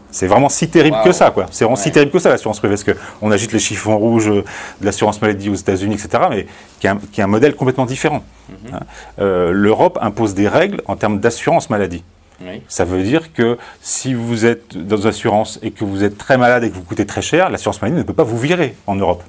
[0.10, 1.04] C'est vraiment si terrible Wow.
[1.04, 1.48] que ça, quoi.
[1.52, 4.46] C'est vraiment si terrible que ça, l'assurance privée, parce qu'on agite les chiffons rouges euh,
[4.80, 6.48] de l'assurance maladie aux États-Unis, etc., mais
[6.80, 8.24] qui est un, qui est un modèle complètement différent.
[8.50, 8.56] Mhm.
[8.74, 8.80] Hein.
[9.20, 12.04] Euh, L'Europe impose des règles en termes d'assurance maladie.
[12.40, 12.62] Oui.
[12.70, 16.38] Ça veut dire que si vous êtes dans une assurance et que vous êtes très
[16.38, 18.96] malade et que vous coûtez très cher, l'assurance maladie ne peut pas vous virer en
[18.96, 19.24] Europe.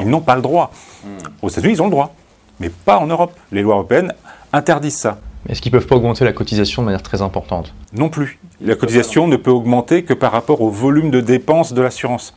[0.00, 0.72] Ils n'ont pas le droit.
[1.04, 1.08] Hmm.
[1.42, 2.14] Aux États-Unis, ils ont le droit,
[2.60, 3.32] mais pas en Europe.
[3.50, 4.12] Les lois européennes
[4.52, 5.18] interdisent ça.
[5.48, 7.74] Est-ce qu'ils peuvent pas augmenter la cotisation de manière très importante?
[7.92, 8.38] Non plus.
[8.60, 12.34] La cotisation ne peut augmenter que par rapport au volume de dépenses de l'assurance.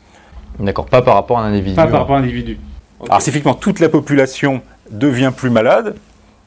[0.60, 1.80] D'accord, pas par rapport à un individu.
[1.80, 2.60] à l'individu.
[3.00, 3.10] Ok.
[3.10, 4.62] Alors, si effectivement toute la population
[4.92, 5.96] devient plus malade,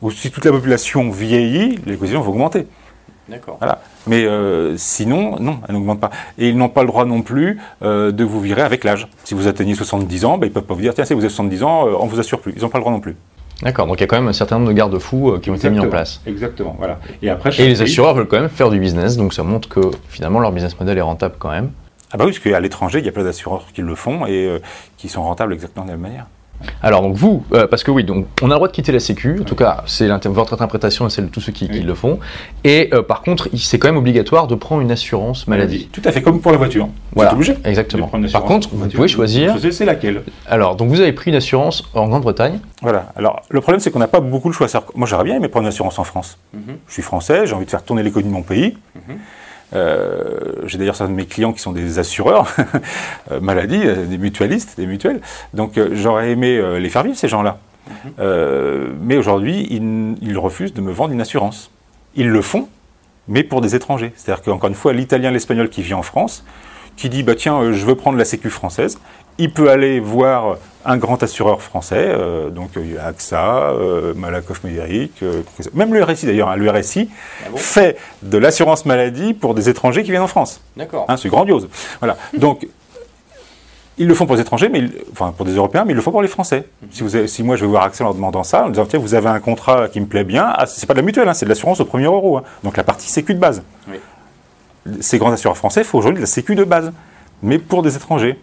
[0.02, 2.66] ou si toute la population vieillit, les cotisations vont augmenter.
[3.28, 3.56] D'accord.
[3.58, 3.80] Voilà.
[4.06, 6.10] Mais euh, sinon, non, elle n'augmente pas.
[6.36, 9.08] Et ils n'ont pas le droit non plus euh, de vous virer avec l'âge.
[9.24, 11.20] Si vous atteignez 70 ans, ben, ils ne peuvent pas vous dire, tiens, si vous
[11.20, 12.52] avez 70 ans, euh, on vous assure plus.
[12.54, 13.16] Ils n'ont pas le droit non plus.
[13.62, 15.54] D'accord, donc il y a quand même un certain nombre de garde-fous euh, qui ont
[15.54, 16.20] été mis en place.
[16.26, 16.98] Exactement, voilà.
[17.22, 19.80] Et après, Et les assureurs veulent quand même faire du business, donc ça montre que
[20.08, 21.70] finalement leur business model est rentable quand même.
[22.12, 24.46] Ah bah oui, parce qu'à l'étranger, il y a plein d'assureurs qui le font et
[24.46, 24.58] euh,
[24.96, 26.26] qui sont rentables exactement de la même manière.
[26.82, 29.00] Alors donc vous, euh, parce que oui, donc on a le droit de quitter la
[29.00, 32.18] Sécu, en tout cas c'est votre interprétation et celle de tous ceux qui, le font.
[32.62, 35.88] Et euh, par contre, c'est quand même obligatoire de prendre une assurance maladie.
[35.92, 36.88] Tout à fait, comme pour la voiture.
[37.14, 37.56] Voilà, obligé.
[37.64, 38.06] exactement.
[38.06, 39.56] de prendre une Par contre, vous pouvez choisir.
[39.70, 40.22] C'est laquelle.
[40.46, 42.60] Alors donc vous avez pris une assurance en Grande-Bretagne.
[42.82, 43.12] Voilà.
[43.16, 44.66] Alors, le problème, c'est qu'on n'a pas beaucoup de choix.
[44.94, 46.38] Moi, j'aurais bien aimé prendre une assurance en France.
[46.52, 46.76] Mhm.
[46.86, 48.76] Je suis français, j'ai envie de faire tourner l'économie de mon pays.
[48.94, 49.16] Mhm.
[49.72, 52.54] J'ai d'ailleurs certains de mes clients qui sont des assureurs,
[53.32, 55.20] euh, maladie, euh, des mutualistes, des mutuelles.
[55.52, 57.58] Donc euh, j'aurais aimé euh, les faire vivre, ces gens-là.
[58.18, 61.70] Euh, mais aujourd'hui, ils, ils refusent de me vendre une assurance.
[62.14, 62.68] Ils le font,
[63.28, 64.12] mais pour des étrangers.
[64.16, 66.44] C'est-à-dire qu'encore une fois, l'italien, l'espagnol qui vit en France,
[66.96, 68.98] qui dit bah tiens, euh, je veux prendre la Sécu française,
[69.38, 73.70] il peut aller voir un grand assureur français, euh, donc euh, il y a AXA,
[73.70, 75.42] euh, Malakoff Médéric, euh,
[75.72, 77.08] même le RSI d'ailleurs, hein, le RSI
[77.44, 77.56] Ah bon?
[77.56, 80.60] fait de l'assurance maladie pour des étrangers qui viennent en France.
[80.76, 81.06] D'accord.
[81.08, 81.68] Hein, c'est grandiose.
[82.00, 82.18] Voilà.
[82.36, 82.66] Donc,
[83.96, 86.02] ils le font pour les étrangers, mais ils- enfin pour des Européens, mais ils le
[86.02, 86.66] font pour les Français.
[86.90, 88.84] Si, vous avez- si moi je vais voir AXA en leur demandant ça, en disant
[88.86, 91.28] tiens, vous avez un contrat qui me plaît bien, ah, c'est pas de la mutuelle,
[91.28, 92.36] hein, c'est de l'assurance au premier euro.
[92.36, 92.42] hein.
[92.62, 93.62] Donc la partie sécu de base.
[93.88, 93.96] Oui.
[95.00, 96.92] Ces grands assureurs français font aujourd'hui de la sécu de base,
[97.42, 98.38] mais pour des étrangers,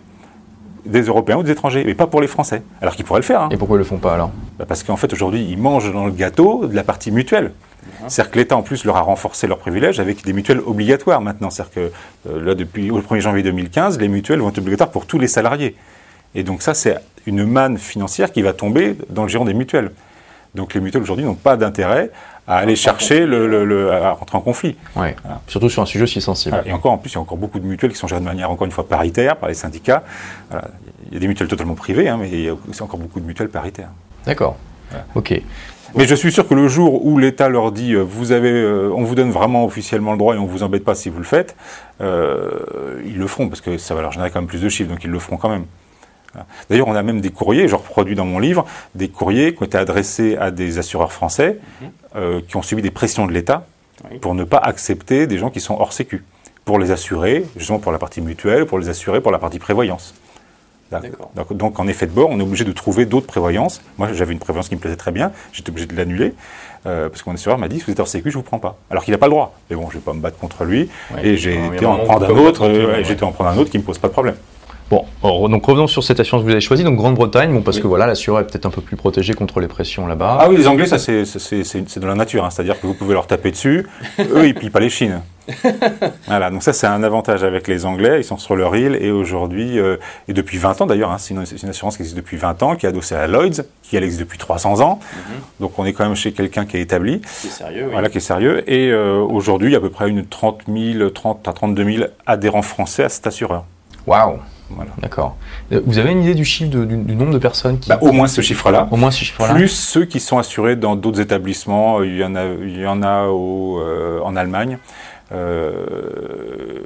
[0.86, 2.64] des Européens ou des étrangers, mais pas pour les Français.
[2.82, 3.42] Alors qu'ils pourraient le faire.
[3.44, 3.50] hein.
[3.52, 4.32] Et pourquoi ils le font pas alors?
[4.58, 7.52] Bah, Parce qu'en fait, aujourd'hui, ils mangent dans le gâteau de la partie mutuelle.
[8.08, 11.50] C'est-à-dire que l'État, en plus, leur a renforcé leurs privilèges avec des mutuelles obligatoires maintenant.
[11.50, 11.92] C'est-à-dire que
[12.30, 15.28] euh, là, depuis le 1er janvier 2015, les mutuelles vont être obligatoires pour tous les
[15.28, 15.76] salariés.
[16.36, 19.92] Et donc ça, c'est une manne financière qui va tomber dans le giron des mutuelles.
[20.56, 22.12] Donc les mutuelles, aujourd'hui, n'ont pas d'intérêt
[22.48, 24.76] à aller chercher, le, le- le- à rentrer en conflit.
[24.96, 25.16] Ouais.
[25.24, 25.42] Voilà.
[25.48, 26.56] Surtout sur un sujet aussi sensible.
[26.56, 26.70] Voilà.
[26.70, 28.26] Et encore, en plus, il y a encore beaucoup de mutuelles qui sont gérées de
[28.26, 30.04] manière, encore une fois, paritaire par les syndicats.
[30.50, 30.68] Voilà.
[31.08, 33.20] Il y a des mutuelles totalement privées, hein, mais il y a aussi encore beaucoup
[33.20, 33.90] de mutuelles paritaires.
[34.26, 34.58] D'accord.
[35.16, 35.40] Ok.
[35.96, 38.92] Mais je suis sûr que le jour où l'État leur dit euh, vous avez, euh,
[38.96, 41.26] on vous donne vraiment officiellement le droit et on vous embête pas si vous le
[41.26, 41.56] faites,
[42.00, 44.90] euh, ils le feront parce que ça va leur générer quand même plus de chiffres,
[44.90, 45.66] donc ils le feront quand même.
[46.70, 48.66] D'ailleurs, on a même des courriers, je reproduis dans mon livre,
[48.96, 51.58] des courriers qui ont été adressés à des assureurs français
[52.16, 53.66] euh, qui ont subi des pressions de l'État
[54.10, 54.18] Oui.
[54.20, 56.24] pour ne pas accepter des gens qui sont hors sécu,
[56.66, 60.14] pour les assurer, justement pour la partie mutuelle, pour les assurer pour la partie prévoyance.
[61.36, 63.82] Donc, donc, en effet de bord, on est obligé de trouver d'autres prévoyances.
[63.98, 66.34] Moi, j'avais une prévoyance qui me plaisait très bien, j'étais obligé de l'annuler,
[66.86, 68.48] euh, parce que mon assureur m'a dit, si vous êtes hors sécu, je ne vous
[68.48, 68.78] prends pas.
[68.90, 69.54] Alors qu'il n'a pas le droit.
[69.70, 71.26] Mais bon, je ne vais pas me battre contre lui, Ouais.
[71.28, 73.78] et j'ai été en prendre un autre, euh, ouais, été en prendre un autre qui
[73.78, 74.36] ne me pose pas de problème.
[74.92, 77.80] Bon, alors, donc revenons sur cette assurance que vous avez choisie, donc Grande-Bretagne, bon, parce
[77.80, 80.40] que voilà, l'assureur est peut-être un peu plus protégé contre les pressions là-bas.
[80.42, 82.50] Ah oui, les Anglais, ça c'est de la nature, hein.
[82.50, 83.88] c'est-à-dire que vous pouvez leur taper dessus,
[84.20, 85.22] eux ils plient pas les chines.
[86.28, 89.12] voilà, donc ça c'est un avantage avec les Anglais, ils sont sur leur île et
[89.12, 89.96] aujourd'hui, euh,
[90.28, 92.86] et depuis 20 ans d'ailleurs, hein, c'est une, assurance qui existe depuis 20 ans, qui
[92.86, 95.00] est adossée à Lloyds, qui elle existe depuis 300 ans,
[95.62, 98.22] donc on est quand même chez quelqu'un qui est établi, C'est sérieux, voilà, qui est
[98.22, 101.54] sérieux, et euh, aujourd'hui il y a à peu près une 30 000, 30 à
[101.54, 103.64] 32 000 adhérents français à cet assureur.
[104.06, 104.40] Waouh,
[104.76, 104.92] Voilà.
[105.00, 105.38] d'accord.
[105.72, 107.90] Euh, Vous avez une idée du chiffre, de- du, du nombre de personnes qui...
[107.90, 108.88] Bah, au moins ce chiffre-là.
[108.92, 112.36] Au moins ce chiffre-là Plus ceux qui sont assurés dans d'autres établissements, il y en
[112.36, 114.78] a, il y en a au, euh, en Allemagne.
[115.34, 116.82] Euh,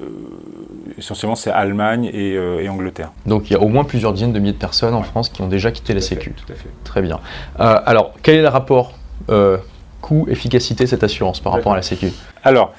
[0.98, 3.12] essentiellement, c'est Allemagne et, euh, et Angleterre.
[3.26, 5.42] Donc il y a au moins plusieurs dizaines de milliers de personnes en France qui
[5.42, 6.32] ont déjà quitté la Sécu.
[6.32, 6.70] Tout à fait.
[6.84, 7.20] Très bien.
[7.60, 8.94] Euh, alors, quel est le rapport
[9.30, 9.58] euh,
[10.02, 12.12] coût-efficacité de cette assurance par rapport à la Sécu?
[12.44, 12.74] Alors,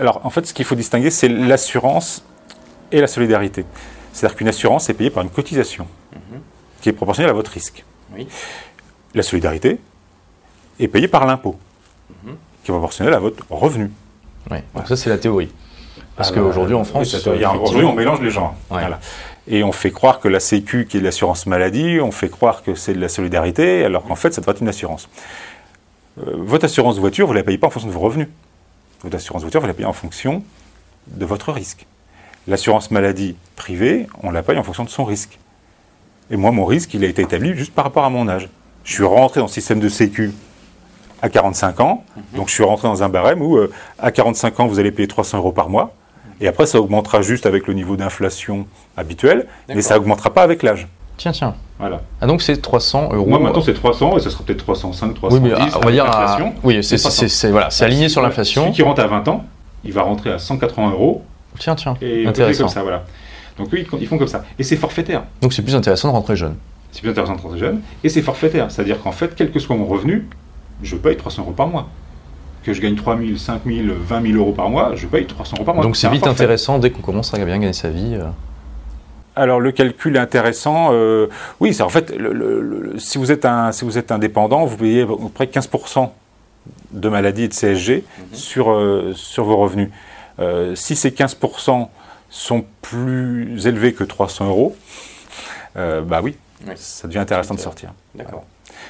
[0.00, 2.24] alors, en fait, ce qu'il faut distinguer, c'est l'assurance
[2.96, 3.64] et la solidarité.
[4.12, 5.86] C'est-à-dire qu'une assurance est payée par une cotisation
[6.80, 7.84] qui est proportionnelle à votre risque.
[8.14, 8.28] Oui.
[9.14, 9.78] La solidarité
[10.78, 11.58] est payée par l'impôt
[12.62, 13.90] qui est proportionnel à votre revenu.
[14.74, 15.50] Donc ça c'est la théorie.
[16.16, 18.56] Parce qu'aujourd'hui en oui, France, doit- effectivement- aujourd'hui on mélange les gens.
[18.70, 18.80] Ouais.
[18.80, 19.00] Voilà.
[19.48, 22.62] Et on fait croire que la Sécu, qui est de l'assurance maladie, on fait croire
[22.62, 25.08] que c'est de la solidarité, alors qu'en fait ça devrait être une assurance.
[26.18, 28.28] Euh, votre assurance voiture, vous ne la payez pas en fonction de vos revenus.
[29.02, 30.42] Votre assurance voiture, vous la payez en fonction
[31.08, 31.86] de votre risque.
[32.46, 35.38] L'assurance maladie privée, on la paye en fonction de son risque.
[36.30, 38.48] Et moi, mon risque, il a été établi juste par rapport à mon âge.
[38.84, 40.32] Je suis rentré dans le système de Sécu
[41.22, 42.04] à 45 ans,
[42.36, 45.08] donc je suis rentré dans un barème où euh, à 45 ans, vous allez payer
[45.08, 45.94] 300 euros par mois,
[46.40, 50.62] et après, ça augmentera juste avec le niveau d'inflation habituel, mais ça augmentera pas avec
[50.62, 50.86] l'âge.
[51.16, 51.54] Tiens, tiens.
[51.78, 52.02] Voilà.
[52.20, 53.26] Ah donc c'est 300 euros.
[53.26, 55.34] Moi, maintenant, c'est 300, et ça sera peut-être 305, 310.
[55.42, 56.04] oui, mais ah, on va dire.
[56.04, 56.54] à- l'inflation.
[56.62, 57.20] Oui, c'est c'est 300.
[57.20, 58.62] c'est- c'est- voilà, c'est aligné sur l'inflation.
[58.64, 59.44] Celui qui rentre à 20 ans,
[59.84, 61.22] il va rentrer à 180 euros,
[61.58, 61.96] Tiens, tiens.
[62.02, 62.64] et Intéressant.
[62.64, 63.04] comme ça, voilà.
[63.58, 64.44] Donc eux, ils font comme ça.
[64.58, 65.24] Et c'est forfaitaire.
[65.40, 66.56] Donc c'est plus intéressant de rentrer jeune.
[66.92, 67.80] C'est plus intéressant de rentrer jeune.
[68.02, 68.70] Et c'est forfaitaire.
[68.70, 70.26] C'est-à-dire qu'en fait, quel que soit mon revenu,
[70.82, 71.88] je paye 300 euros par mois.
[72.64, 75.56] Que je gagne 3 000, 5 000, 20 000 euros par mois, je paye 300
[75.58, 75.84] euros par mois.
[75.84, 76.32] Donc c'est vite forfait.
[76.32, 78.14] intéressant dès qu'on commence à bien gagner sa vie.
[78.14, 78.24] euh.
[79.36, 80.90] Alors le calcul est intéressant.
[80.92, 81.26] euh,
[81.60, 84.64] oui, c'est en fait, le- le- le- si, vous êtes un, si vous êtes indépendant,
[84.64, 86.10] vous payez à peu près 15%
[86.92, 89.90] de maladie et de CSG sur, euh, sur vos revenus.
[90.40, 91.88] Euh, si ces 15%
[92.30, 94.76] sont plus élevés que 300 euros,
[95.76, 96.72] euh, bah oui, Oui.
[96.76, 97.92] ça devient intéressant de sortir.
[98.14, 98.44] D'accord.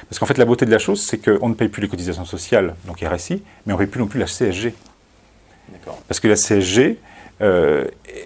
[0.09, 2.25] Parce qu'en fait, la beauté de la chose, c'est qu'on ne paye plus les cotisations
[2.25, 4.73] sociales, donc RSI, mais on ne paye plus non plus la CSG.
[5.71, 5.99] D'accord.
[6.07, 6.97] Parce que la CSG
[7.41, 7.85] euh,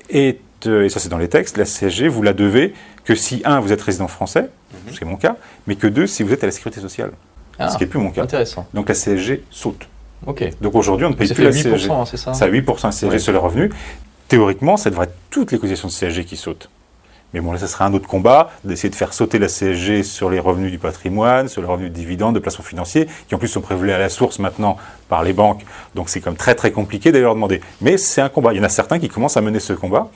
[0.09, 3.41] est, euh, et ça c'est dans les textes, la CSG, vous la devez que si,
[3.45, 4.49] un, vous êtes résident français,
[4.91, 5.35] ce qui est mon cas,
[5.67, 7.11] mais que deux, si vous êtes à la sécurité sociale,
[7.57, 8.23] Ah, ce qui n'est plus mon cas.
[8.23, 8.67] intéressant.
[8.73, 9.87] Donc la CSG saute.
[10.27, 10.49] Ok.
[10.61, 11.91] Donc aujourd'hui, on ne paye Ça plus la 8%, CSG.
[11.91, 13.19] hein, c'est ça Ça a 8% de CSG Ouais.
[13.19, 13.71] sur les revenus.
[14.27, 16.69] Théoriquement, ça devrait être toutes les cotisations de CSG qui sautent.
[17.33, 20.31] Mais bon, là, ce serait un autre combat d'essayer de faire sauter la CSG sur
[20.31, 23.47] les revenus du patrimoine, sur les revenus de dividendes, de placements financiers, qui en plus
[23.47, 24.77] sont prélevés à la source maintenant
[25.09, 25.63] par les banques.
[25.93, 27.61] Donc c'est comme très très compliqué d'aller leur demander.
[27.81, 28.53] Mais c'est un combat.
[28.53, 30.09] Il y en a certains qui commencent à mener ce combat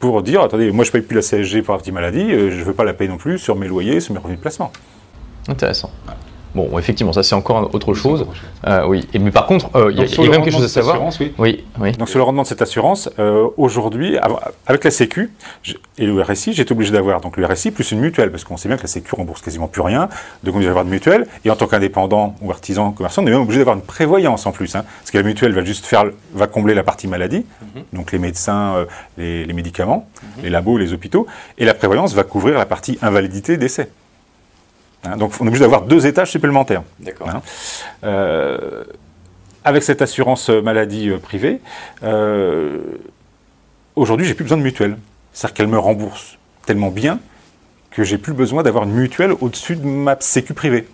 [0.00, 2.58] pour dire attendez, moi je paye plus la CSG pour la petite maladie, euh, je
[2.58, 4.72] ne veux pas la payer non plus sur mes loyers, sur mes revenus de placement.
[5.48, 5.90] Intéressant.
[6.54, 8.26] Bon, effectivement, ça c'est encore autre chose.
[8.66, 10.68] Euh, oui, et, mais par contre, euh, il y a, a même quelque chose à
[10.68, 11.00] savoir.
[11.20, 11.32] Oui.
[11.38, 11.92] Oui, oui.
[11.92, 14.16] Donc sur le rendement de cette assurance, euh, aujourd'hui,
[14.66, 15.30] avec la Sécu
[15.98, 18.68] et le RSI, j'étais obligé d'avoir donc le RSI plus une mutuelle, parce qu'on sait
[18.68, 20.08] bien que la Sécu rembourse quasiment plus rien,
[20.42, 21.26] donc on est obligé d'avoir une mutuelle.
[21.44, 24.52] Et en tant qu'indépendant ou artisan commerçant, on est même obligé d'avoir une prévoyance en
[24.52, 27.44] plus, hein, parce que la mutuelle va juste faire, va combler la partie maladie,
[27.92, 30.08] donc les médecins, les, les médicaments,
[30.42, 31.26] les labos, les hôpitaux,
[31.58, 33.90] et la prévoyance va couvrir la partie invalidité, décès.
[35.04, 36.82] Hein, donc on est obligé d'avoir deux étages supplémentaires.
[37.00, 37.28] D'accord.
[37.28, 37.42] Hein.
[38.04, 38.84] Euh,
[39.64, 41.60] avec cette assurance maladie euh, privée,
[42.02, 42.78] euh,
[43.96, 44.96] aujourd'hui, j'ai plus besoin de mutuelle.
[45.32, 47.20] C'est-à-dire qu'elle me rembourse tellement bien
[47.90, 50.86] que j'ai plus besoin d'avoir une mutuelle au-dessus de ma sécu privée.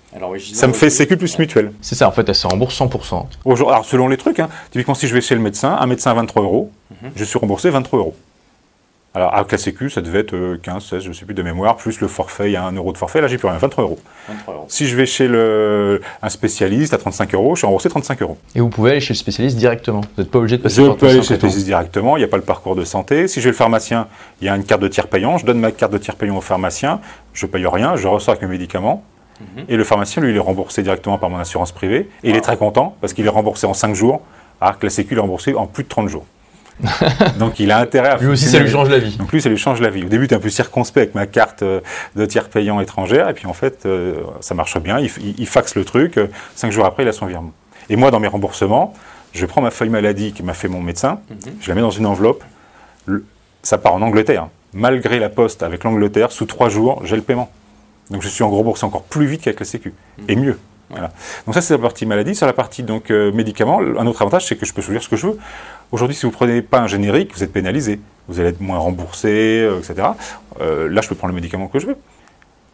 [0.55, 1.73] Ça me fait sécu plus mutuelle.
[1.81, 3.27] C'est ça, en fait, elle se rembourse 100%.
[3.45, 6.13] Aujourd'hui- Alors, selon les trucs, hein, typiquement, si je vais chez le médecin, un médecin
[6.13, 6.71] à 23 euros,
[7.17, 8.17] je suis remboursé 23 euros.
[9.17, 11.43] Alors, avec la Sécu, ça devait être euh, 15, 16, je ne sais plus de
[11.43, 13.59] mémoire, plus le forfait, il y a 1 euro de forfait, là, j'ai plus rien,
[13.59, 14.01] 23 euros.
[14.67, 18.39] Si je vais chez le, un spécialiste à 35 euros, je suis remboursé 35 euros.
[18.57, 20.01] Et vous pouvez aller chez le spécialiste directement.
[20.01, 22.17] Vous n'êtes pas obligé de passer Je par peux tout aller chez le spécialiste directement,
[22.17, 23.29] il n'y a pas le parcours de santé.
[23.29, 24.09] Si je vais le pharmacien,
[24.41, 26.37] il y a une carte de tiers payant, je donne ma carte de tiers payant
[26.37, 27.01] au pharmacien,
[27.35, 29.05] je paye rien, je ressors avec mes médicaments.
[29.69, 32.09] Et le pharmacien, lui, il est remboursé directement par mon assurance privée.
[32.23, 34.23] Et il est très content parce qu'il est remboursé en 5 jours,
[34.61, 36.25] alors que la Sécu est remboursée en plus de 30 jours.
[37.39, 39.17] Donc il a intérêt à Lui aussi, ça lui change la vie.
[39.17, 40.05] donc lui, ça lui change la vie.
[40.05, 41.81] Au début, tu es un peu circonspect avec ma carte euh,
[42.17, 44.99] de tiers payant étrangère, et puis en fait, euh, ça marche bien.
[44.99, 46.19] Il, il- il faxe le truc.
[46.19, 47.53] euh, cinq jours après, il a son virement.
[47.91, 48.93] Et moi, dans mes remboursements,
[49.33, 51.21] je prends ma feuille maladie que m'a fait mon médecin,
[51.61, 52.43] je la mets dans une enveloppe.
[53.07, 53.25] Le-
[53.63, 54.49] ça part en Angleterre.
[54.73, 57.51] Malgré la poste avec l'Angleterre, sous trois jours, j'ai le paiement.
[58.11, 59.95] Donc je suis en gros remboursé encore plus vite qu'avec la Sécu,
[60.29, 60.59] et mieux.
[60.91, 61.13] Voilà.
[61.47, 62.35] Donc ça, c'est la partie maladie.
[62.35, 65.09] Sur la partie donc euh, médicaments, un autre avantage, c'est que je peux choisir ce
[65.09, 65.39] que je veux.
[65.95, 68.01] Aujourd'hui, si vous prenez pas un générique, vous êtes pénalisé.
[68.27, 69.29] Vous allez être moins remboursé,
[69.63, 70.09] euh, etc.
[70.61, 71.97] Euh, là, je peux prendre le médicament que je veux.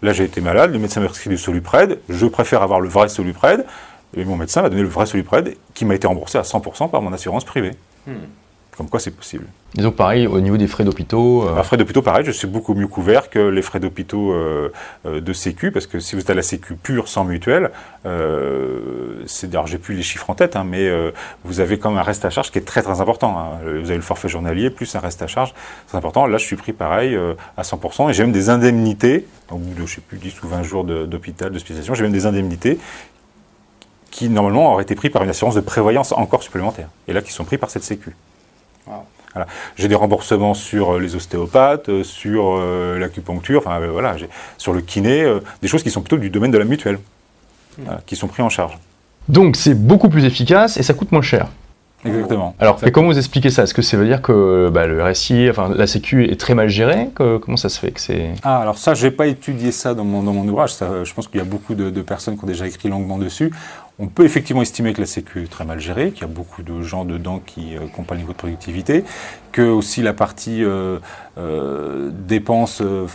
[0.00, 1.98] Là, j'ai été malade, le médecin m'a prescrit du Solupred.
[2.08, 3.66] Je préfère avoir le vrai Solupred.
[4.16, 7.02] Et mon médecin m'a donné le vrai Solupred qui m'a été remboursé à 100% par
[7.02, 7.72] mon assurance privée.
[8.80, 9.44] Comme quoi, c'est possible.
[9.78, 11.44] Et donc, pareil, au niveau des frais d'hôpitaux.
[11.46, 14.72] euh, Alors, frais d'hôpitaux, pareil, je suis beaucoup mieux couvert que les frais d'hôpitaux euh,
[15.04, 17.72] euh, de Sécu, parce que si vous êtes à la Sécu pure, sans mutuelle,
[18.06, 21.10] euh, c'est, alors j'ai plus les chiffres en tête, hein, mais euh,
[21.44, 23.36] vous avez quand même un reste à charge qui est très très important.
[23.38, 23.58] hein.
[23.64, 25.52] Vous avez le forfait journalier, plus un reste à charge
[25.88, 26.26] très important.
[26.26, 27.14] Là, je suis pris pareil
[27.58, 30.48] à 100%, et j'ai même des indemnités, au bout de, je sais plus, 10 ou
[30.48, 32.78] 20 jours de- d'hôpital, d'hospitalisation, j'ai même des indemnités
[34.10, 37.30] qui, normalement, auraient été pris par une assurance de prévoyance encore supplémentaire, et là, qui
[37.30, 38.16] sont pris par cette Sécu.
[39.34, 39.46] Voilà.
[39.76, 44.16] J'ai des remboursements sur euh, les ostéopathes, euh, sur euh, l'acupuncture, enfin euh, voilà,
[44.58, 46.98] sur le kiné, euh, des choses qui sont plutôt du domaine de la mutuelle,
[47.78, 48.76] voilà, qui sont pris en charge.
[49.28, 51.46] Donc, c'est beaucoup plus efficace et ça coûte moins cher.
[52.04, 52.56] Exactement.
[52.58, 53.64] Alors, mais comment vous expliquez ça?
[53.64, 56.68] Est-ce que ça veut dire que bah, le RSI, enfin la Sécu est très mal
[56.70, 57.10] gérée?
[57.14, 58.30] Que- Comment ça se fait que c'est?
[58.42, 60.72] Ah, alors ça, je n'ai pas étudié ça dans mon, dans mon ouvrage.
[60.72, 63.18] Ça, je pense qu'il y a beaucoup de, de personnes qui ont déjà écrit longuement
[63.18, 63.52] dessus.
[64.02, 66.62] On peut effectivement estimer que la Sécu est très mal gérée, qu'il y a beaucoup
[66.62, 69.04] de gens dedans qui n'ont pas le niveau de productivité,
[69.52, 70.98] que aussi la partie euh,
[71.36, 73.06] euh, dépenses, euh,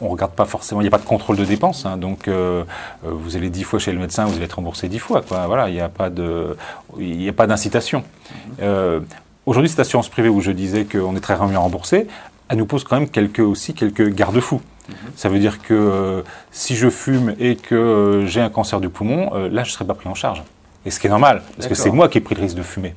[0.00, 1.86] on ne regarde pas forcément, il n'y a pas de contrôle de dépenses.
[1.86, 1.96] hein.
[1.96, 2.62] donc, euh,
[3.04, 5.22] euh, vous allez dix fois chez le médecin, vous allez être remboursé dix fois.
[5.22, 5.44] Quoi.
[5.48, 6.56] Voilà, il n'y a pas de-
[7.00, 8.04] il n'y a pas d'incitation.
[8.62, 9.00] Euh,
[9.46, 12.06] Aujourd'hui, cette assurance privée où je disais qu'on est très bien remboursé,
[12.50, 14.60] elle nous pose quand même quelques, aussi quelques garde-fous.
[15.16, 18.88] Ça veut dire que euh, si je fume et que euh, j'ai un cancer du
[18.88, 20.42] poumon, euh, là, je ne serai pas pris en charge.
[20.86, 22.62] Et ce qui est normal, parce que c'est moi qui ai pris le risque de
[22.62, 22.94] fumer.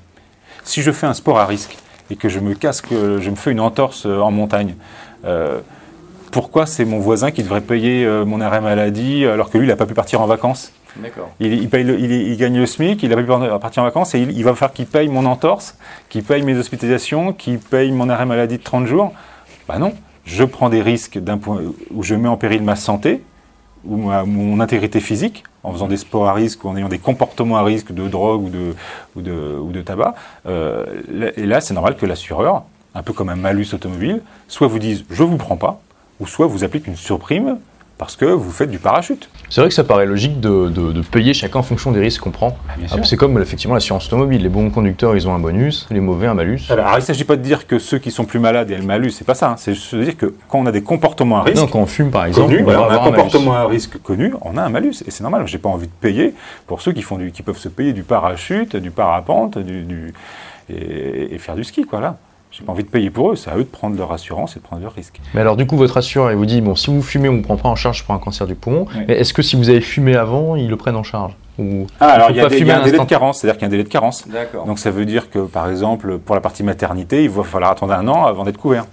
[0.64, 1.78] Si je fais un sport à risque
[2.10, 4.76] et que je me casse, que je me fais une entorse en montagne,
[6.32, 9.76] pourquoi c'est mon voisin qui devrait payer mon arrêt maladie alors que lui, il n'a
[9.76, 10.72] pas pu partir en vacances?
[11.40, 13.86] Il, il paye le- il, il gagne le SMIC, il n'a pas pu partir en
[13.86, 15.78] vacances et il, va falloir qu'il paye mon entorse,
[16.10, 19.14] qu'il paye mes hospitalisations, qu'il paye mon arrêt maladie de 30 jours?
[19.68, 19.94] Bah non,
[20.26, 23.24] je prends des risques d'un point où je mets en péril ma santé
[23.84, 27.58] ou mon intégrité physique en faisant des sports à risque ou en ayant des comportements
[27.58, 28.76] à risque de drogue ou de,
[29.16, 30.16] ou de, ou de tabac.
[30.46, 30.86] Euh,
[31.36, 35.06] et là, c'est normal que l'assureur, un peu comme un malus automobile, soit vous dise
[35.10, 35.82] je vous prends pas,
[36.20, 37.58] ou soit vous applique une surprime
[38.02, 39.30] parce que vous faites du parachute.
[39.52, 42.22] C'est vrai que ça paraît logique de, de- de payer chacun en fonction des risques
[42.24, 42.58] qu'on prend.
[42.76, 44.42] bien Ah, c'est comme effectivement l'assurance automobile.
[44.42, 46.62] Les bons conducteurs, ils ont un bonus, les mauvais, un malus.
[46.72, 48.78] Alors, alors, il ne s'agit pas de dire que ceux qui sont plus malades aient
[48.80, 49.52] le malus, c'est pas ça.
[49.52, 49.56] hein.
[49.56, 51.86] C'est juste de dire que quand on a des comportements à risque Non, quand on
[51.86, 53.16] fume par exemple, connus, on va voilà, on a un un malus.
[53.24, 54.96] comportement à risque connu, on a un malus.
[55.06, 56.34] Et c'est normal, j'ai pas envie de payer
[56.66, 60.12] pour ceux qui, font du, qui peuvent se payer du parachute, du parapente, du, du-
[60.70, 62.18] et, et faire du ski, quoi, là.
[62.52, 64.60] J'ai pas envie de payer pour eux, c'est à eux de prendre leur assurance et
[64.60, 65.22] de prendre leurs risques.
[65.34, 67.42] Mais alors du coup, votre assureur, il vous dit, bon, si vous fumez, on ne
[67.42, 68.88] prend pas en charge pour un cancer du poumon.
[68.94, 69.06] Ouais.
[69.08, 72.08] Mais est-ce que si vous avez fumé avant, ils le prennent en charge Ou Ah,
[72.10, 73.56] alors il y a, pas des- il y fumer a un délai de carence, c'est-à-dire
[73.58, 74.28] qu'il y a un délai de carence.
[74.28, 74.66] D'accord.
[74.66, 77.94] Donc ça veut dire que, par exemple, pour la partie maternité, il va falloir attendre
[77.94, 78.86] un an avant d'être couvert.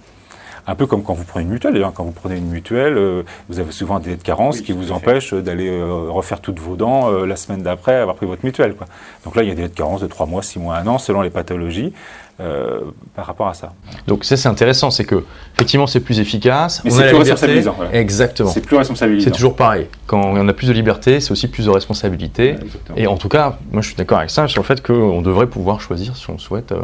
[0.67, 1.93] Un peu comme quand vous prenez une mutuelle, d'ailleurs.
[1.93, 4.71] Quand vous prenez une mutuelle, euh, vous avez souvent un délai de carence Oui, qui
[4.71, 8.45] vous empêche d'aller euh, refaire toutes vos dents euh, la semaine d'après avoir pris votre
[8.45, 8.75] mutuelle.
[8.75, 8.85] Quoi.
[9.25, 10.85] Donc là, il y a un délai de carence de 3 mois, 6 mois, 1
[10.87, 11.91] an, selon les pathologies,
[12.39, 12.81] euh,
[13.15, 13.73] par rapport à ça.
[14.07, 15.23] Donc ça, c'est intéressant, c'est que
[15.55, 16.81] effectivement, c'est plus efficace.
[16.83, 17.95] Mais on c'est plus responsabilisant, voilà.
[17.95, 18.49] Exactement.
[18.49, 19.25] C'est plus responsabilisant.
[19.25, 19.87] C'est toujours pareil.
[20.07, 22.51] Quand on a plus de liberté, c'est aussi plus de responsabilité.
[22.51, 22.97] Exactement.
[22.97, 25.47] Et en tout cas, moi, je suis d'accord avec ça sur le fait qu'on devrait
[25.47, 26.79] pouvoir choisir si on souhaite, euh,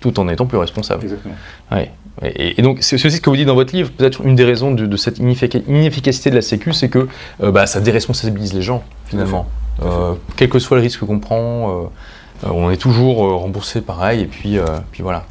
[0.00, 1.04] tout en étant plus responsable.
[1.04, 1.34] Exactement.
[1.70, 1.90] Ouais.
[2.22, 3.90] Et, et donc, c'est aussi ce que vous dites dans votre livre.
[3.90, 7.08] Peut-être une des raisons de, de cette ineffica- inefficacité de la Sécu, c'est que
[7.42, 9.46] euh, bah, ça déresponsabilise les gens, finalement.
[9.80, 10.20] Tout à fait.
[10.36, 11.90] Quel que soit le risque qu'on prend,
[12.44, 14.22] on est toujours euh, remboursé pareil.
[14.22, 15.24] Et puis, euh, puis voilà.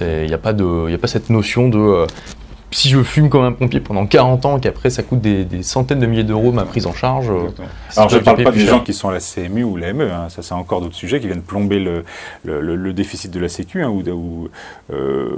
[0.00, 1.78] Il n'y a, pas de- y a pas cette notion de.
[1.78, 2.06] euh,
[2.70, 6.00] si je fume comme un pompier pendant 40 ans, qu'après ça coûte des, des centaines
[6.00, 7.30] de milliers d'euros ma prise en charge.
[7.30, 7.48] euh,
[7.96, 10.12] Alors je ne parle pas des gens qui sont à la CMU ou la ME,
[10.12, 10.28] hein.
[10.28, 12.04] ça c'est encore d'autres sujets qui viennent plomber le,
[12.44, 14.48] le- le- le déficit de la Sécu, hein, ou,
[14.92, 15.30] euh,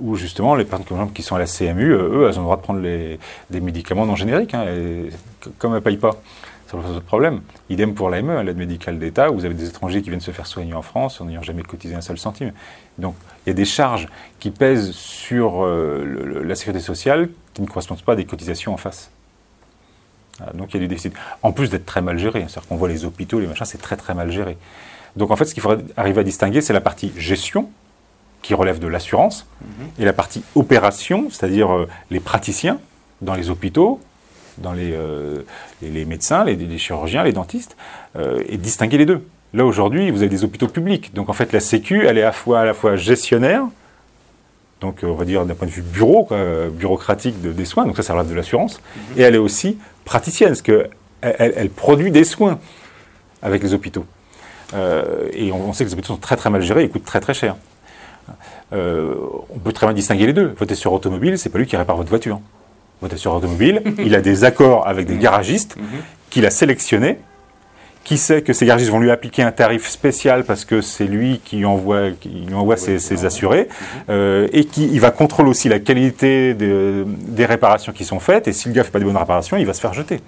[0.00, 2.56] ou justement les personnes qui sont à la CMU, euh, eux, elles ont le droit
[2.56, 3.18] de prendre les,
[3.50, 5.10] des médicaments non génériques, hein, et
[5.58, 6.10] comme elles ne payent pas.
[6.70, 7.40] Ça pose de problème.
[7.70, 10.30] Idem pour l'AME, hein, l'aide médicale d'État, où vous avez des étrangers qui viennent se
[10.32, 12.52] faire soigner en France en n'ayant jamais cotisé un seul centime.
[12.98, 13.14] Donc
[13.46, 14.06] il y a des charges
[14.38, 18.26] qui pèsent sur euh, le- le- la sécurité sociale qui ne correspondent pas à des
[18.26, 19.10] cotisations en face.
[20.36, 21.14] Voilà, donc il y a du déficit.
[21.42, 23.80] En plus d'être très mal géré, hein, c'est-à-dire qu'on voit les hôpitaux, les machins, c'est
[23.80, 24.58] très très mal géré.
[25.16, 27.70] Donc en fait, ce qu'il faudrait arriver à distinguer, c'est la partie gestion,
[28.42, 29.46] qui relève de l'assurance,
[29.98, 32.78] et la partie opération, c'est-à-dire euh, les praticiens
[33.20, 34.00] dans les hôpitaux,
[34.62, 35.42] dans les, euh,
[35.82, 37.76] les, les médecins, les, les chirurgiens, les dentistes,
[38.16, 39.22] euh, et distinguer les deux.
[39.54, 42.26] Là aujourd'hui, vous avez des hôpitaux publics, donc en fait la Sécu, elle est à
[42.26, 43.62] la fois, à la fois gestionnaire,
[44.80, 46.38] donc euh, on va dire d'un point de vue bureau, quoi,
[46.70, 48.80] bureaucratique de- des soins, donc ça, ça relève de l'assurance,
[49.16, 50.90] et elle est aussi praticienne, parce qu'elle
[51.22, 52.58] elle, elle produit des soins
[53.42, 54.04] avec les hôpitaux.
[54.74, 57.04] Euh, et on, on sait que les hôpitaux sont très très mal gérés, ils coûtent
[57.04, 57.56] très très cher.
[58.74, 59.14] Euh,
[59.48, 60.52] on peut très bien distinguer les deux.
[60.58, 62.40] Votre assureur automobile, c'est pas lui qui répare votre voiture.
[63.00, 65.76] Votre assureur automobile, il a des accords avec des garagistes
[66.30, 67.18] qu'il a sélectionnés,
[68.04, 71.40] qui sait que ces garagistes vont lui appliquer un tarif spécial parce que c'est lui
[71.44, 73.68] qui envoie, qui lui envoie ses, ses assurés,
[74.08, 78.48] euh, et qui il va contrôler aussi la qualité de- des réparations qui sont faites,
[78.48, 80.20] et si le gars fait pas des bonnes réparations, il va se faire jeter.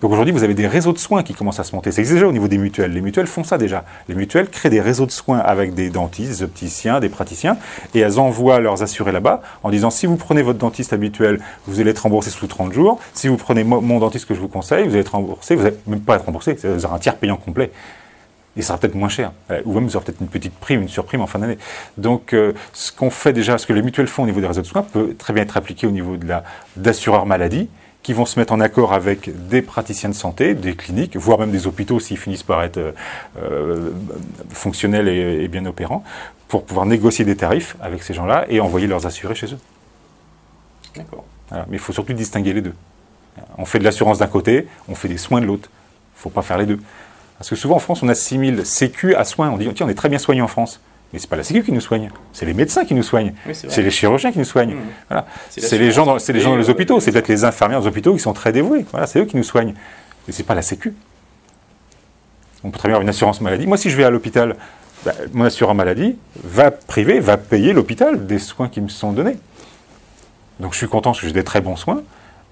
[0.00, 1.88] Donc aujourd'hui, vous avez des réseaux de soins qui commencent à se monter.
[1.88, 2.92] Existe déjà au niveau des mutuelles.
[2.92, 3.84] Les mutuelles font ça déjà.
[4.08, 7.56] Les mutuelles créent des réseaux de soins avec des dentistes, des opticiens, des praticiens,
[7.94, 11.80] et elles envoient leurs assurés là-bas en disant si vous prenez votre dentiste habituel, vous
[11.80, 13.00] allez être remboursé sous 30 jours.
[13.12, 15.56] Si vous prenez mo- mon dentiste que je vous conseille, vous allez être remboursé.
[15.56, 17.72] Vous n'allez même pas être remboursé, vous aurez un tiers payant complet.
[18.56, 19.32] Et ça sera peut-être moins cher.
[19.50, 21.58] Euh, Ou même vous aurez peut-être une petite prime, une surprime en fin d'année.
[21.96, 24.62] Donc euh, ce qu'on fait déjà, ce que les mutuelles font au niveau des réseaux
[24.62, 26.44] de soins peut très bien être appliqué au niveau de la
[26.76, 27.68] d'assureurs maladie
[28.02, 31.50] qui vont se mettre en accord avec des praticiens de santé, des cliniques, voire même
[31.50, 32.92] des hôpitaux s'ils finissent par être euh,
[33.42, 33.90] euh,
[34.50, 36.04] fonctionnels et, bien opérants,
[36.48, 39.58] pour pouvoir négocier des tarifs avec ces gens-là et envoyer leurs assurés chez eux.
[40.96, 41.24] D'accord.
[41.50, 42.74] Mais il faut surtout distinguer les deux.
[43.56, 45.68] On fait de l'assurance d'un côté, on fait des soins de l'autre.
[45.70, 46.80] Il ne faut pas faire les deux.
[47.38, 49.50] Parce que souvent en France, on assimile sécu à soins.
[49.50, 50.80] On dit, tiens, on est très bien soigné en France.
[51.12, 53.54] Mais c'est pas la sécu qui nous soigne, c'est les médecins qui nous soignent, Oui,
[53.54, 54.74] c'est les chirurgiens qui nous soignent.
[54.74, 55.08] Mmh.
[55.08, 55.26] Voilà.
[55.48, 57.86] C'est les gens dans, les gens dans les l'assurance hôpitaux, c'est peut-être les infirmières des
[57.86, 58.84] hôpitaux qui sont très dévoués.
[58.90, 59.72] Voilà, c'est eux qui nous soignent.
[60.26, 60.94] Mais c'est pas la sécu.
[62.62, 63.66] On peut très bien avoir une assurance maladie.
[63.66, 64.56] Moi, si je vais à l'hôpital,
[65.04, 69.38] bah, mon assureur maladie va privé, va payer l'hôpital des soins qui me sont donnés.
[70.60, 72.02] Donc je suis content parce que j'ai des très bons soins.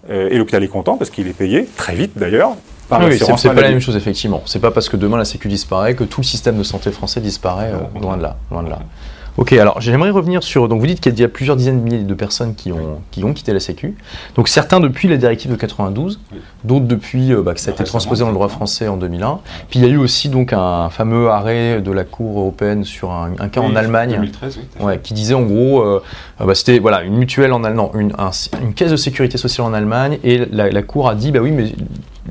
[0.09, 2.57] Euh, et l'hôpital est content parce qu'il est payé, très vite d'ailleurs,
[2.89, 4.43] par Oui, c'est pas la même chose, effectivement.
[4.47, 7.21] C'est pas parce que demain la Sécu disparaît que tout le système de santé français
[7.21, 8.37] disparaît, euh, loin de là.
[8.51, 8.79] Loin de là.
[9.39, 10.67] Ok, alors j'aimerais revenir sur.
[10.67, 13.23] Donc vous dites qu'il y a plusieurs dizaines de milliers de personnes qui ont, qui
[13.23, 13.95] ont quitté la Sécu.
[14.35, 16.39] Donc certains depuis la directive de 92, Oui.
[16.65, 19.41] d'autres depuis euh, bah, que ça a été transposé dans le droit français en 2001.
[19.69, 23.11] Puis il y a eu aussi donc un fameux arrêt de la Cour européenne sur
[23.13, 24.13] un, un cas en Allemagne.
[24.13, 24.87] 2013, oui, tout à fait.
[24.87, 26.03] Ouais, qui disait en gros, euh,
[26.41, 28.31] euh, bah, c'était voilà une mutuelle en Allemagne, une, un-
[28.63, 31.51] une caisse de sécurité sociale en Allemagne, et la, la cour a dit bah oui
[31.51, 31.75] mais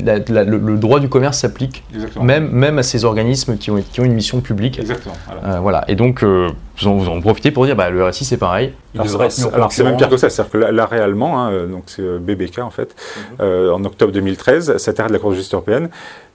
[0.03, 1.83] la- la- le, le droit du commerce s'applique
[2.21, 4.79] même même à ces organismes qui ont qui ont une mission publique.
[4.79, 5.15] Exactement.
[5.27, 5.55] voilà.
[5.55, 8.25] Euh, voilà et donc euh, vous, en, vous en profitez pour dire bah le RSI
[8.25, 8.73] c'est pareil.
[8.97, 12.19] Alors, c'est- même pire que ça, c'est-à-dire que la- l'arrêt allemand, hein, euh, donc c'est
[12.19, 12.95] BBK en fait,
[13.39, 15.89] euh, en octobre 2013, cet arrêt de la Cour de justice européenne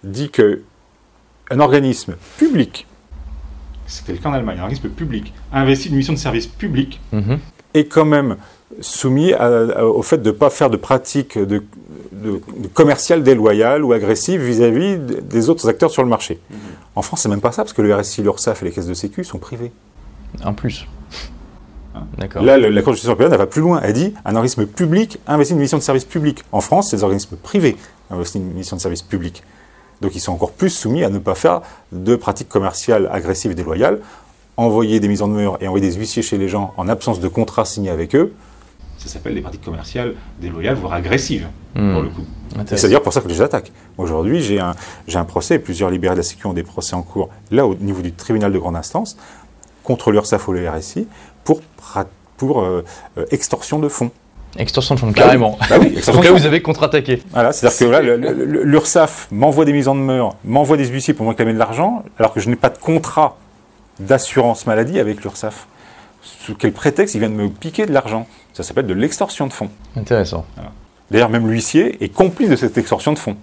[0.05, 0.63] dit que
[1.51, 2.87] un organisme public,
[3.87, 7.39] c'était le cas en Allemagne, un organisme public, investi une mission de service public Mhm.
[7.75, 8.37] est quand même
[8.81, 9.47] soumis à-
[9.79, 11.63] à- au fait de ne pas faire de pratiques de,
[12.23, 16.41] de- de commerciales déloyales ou agressives vis-à-vis de- des autres acteurs sur le marché.
[16.97, 18.95] En France, c'est même pas ça, parce que le RSI, l'URSSAF et les caisses de
[18.95, 19.73] sécu sont privées.
[20.45, 20.87] Un plus.
[22.19, 22.43] D'accord.
[22.43, 23.81] Là, le- la Cour de justice européenne, elle va plus loin.
[23.83, 26.45] Elle dit un organisme public investit une mission de service public.
[26.53, 27.77] En France, c'est des organismes privés
[28.11, 29.43] investissent une mission de service public.
[30.01, 31.61] Donc, ils sont encore plus soumis à ne pas faire
[31.93, 34.01] de pratiques commerciales agressives et déloyales.
[34.57, 37.29] Envoyer des mises en demeure et envoyer des huissiers chez les gens en absence de
[37.29, 38.33] contrat signé avec eux,
[39.01, 41.47] ça s'appelle des pratiques commerciales déloyales, voire agressives,
[41.77, 41.93] Hmm.
[41.93, 42.23] pour le coup.
[42.57, 42.75] Intéressant.
[42.75, 43.71] Et C'est d'ailleurs pour ça que je les attaque.
[43.97, 47.65] Aujourd'hui, j'ai un, procès, plusieurs libérés de la Sécu ont des procès en cours, là,
[47.65, 49.17] au niveau du tribunal de grande instance,
[49.85, 51.07] contre l'URSSAF ou le RSI,
[51.45, 51.61] pour,
[52.61, 52.85] euh,
[53.19, 54.11] euh, extorsion de fonds.
[54.59, 55.59] Extorsion de fonds, Bah carrément.
[55.69, 56.33] Bah oui, de cas où fonds.
[56.35, 57.23] vous avez contre-attaqué.
[57.31, 61.31] Voilà, c'est-à-dire que là, l'URSSAF m'envoie des mises en demeure, m'envoie des huissiers pour me
[61.31, 63.37] réclamer de l'argent, alors que je n'ai pas de contrat
[64.01, 65.69] d'assurance maladie avec l'URSSAF.
[66.23, 68.27] Sous quel prétexte ils viennent me piquer de l'argent
[68.63, 69.71] Ça s'appelle de l'extorsion de fonds.
[69.97, 70.45] Intéressant.
[71.11, 73.37] D'ailleurs, même l'huissier est complice de cette extorsion de fonds.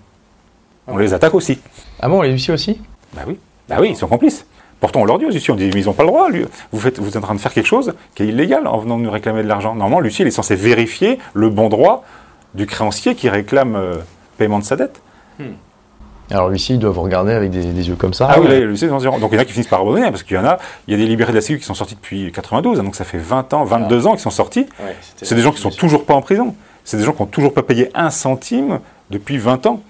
[0.88, 1.60] On les attaque aussi.
[2.00, 2.80] Ah bon, les huissiers aussi?
[3.14, 3.38] Bah oui,
[3.68, 4.46] bah oui, ils sont complices.
[4.80, 6.30] Pourtant, on leur dit aux huissiers, on dit, mais ils n'ont pas le droit.
[6.30, 6.46] lui.
[6.72, 8.98] Vous, faites, vous êtes en train de faire quelque chose qui est illégal en venant
[8.98, 9.74] nous réclamer de l'argent.
[9.74, 12.06] Normalement, l'huissier, il est censé vérifier le bon droit
[12.54, 13.96] du créancier qui réclame euh,
[14.38, 15.02] paiement de sa dette.
[16.30, 18.28] Alors l'huissier, il doit vous regarder avec des, des yeux comme ça.
[18.30, 19.20] Ah, oui, là, zéro.
[19.20, 20.58] Donc il y en a qui finissent par abandonner, hein, parce qu'il y en a,
[20.88, 22.96] il y a des libérés de la Sécu qui sont sortis depuis 92, hein, donc
[22.96, 24.66] ça fait 20 ans, 22 ans qu'ils sont sortis.
[25.22, 26.56] C'est des gens qui sont toujours pas en prison.
[26.84, 29.82] C'est des gens qui n'ont toujours pas payé un centime depuis 20 ans.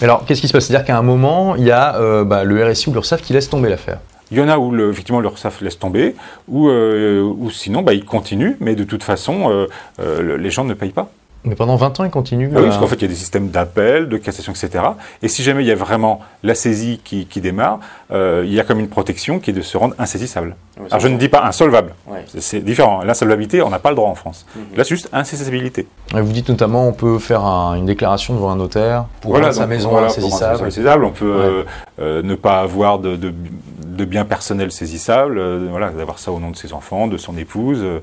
[0.00, 0.66] Alors, qu'est-ce qui se passe?
[0.66, 3.48] C'est-à-dire qu'à un moment, il y a euh, bah, le RSI ou l'URSSAF qui laisse
[3.50, 3.98] tomber l'affaire.
[4.30, 6.16] Il y en a où le, effectivement l'URSSAF laisse tomber,
[6.48, 9.66] ou, euh, ou sinon bah, ils continuent, mais de toute façon euh,
[10.00, 11.10] euh, le- les gens ne payent pas.
[11.44, 12.48] Mais pendant 20 ans, il continue.
[12.54, 14.84] Ah oui, parce qu'en fait il y a des systèmes d'appel, de cassation, etc.
[15.22, 17.80] Et si jamais il y a vraiment la saisie qui, qui démarre,
[18.12, 20.54] euh, il y a comme une protection qui est de se rendre insaisissable.
[20.90, 21.94] Alors je ne dis pas insolvable.
[22.38, 23.02] C'est- différent.
[23.02, 24.46] L'insolvabilité, on n'a pas le droit en France.
[24.54, 24.62] Mhm.
[24.76, 25.86] Là c'est juste insaisissabilité.
[26.16, 29.46] Et Vous dites notamment, on peut faire un- une déclaration devant un notaire pour Voilà,
[29.46, 31.04] rendre sa maison voilà, insaisissable.
[31.04, 31.62] On peut euh,
[32.00, 33.34] euh, ne pas avoir de, de-
[33.84, 37.36] de biens personnels saisissables, euh, voilà, d'avoir ça au nom de ses enfants, de son
[37.36, 38.00] épouse, euh,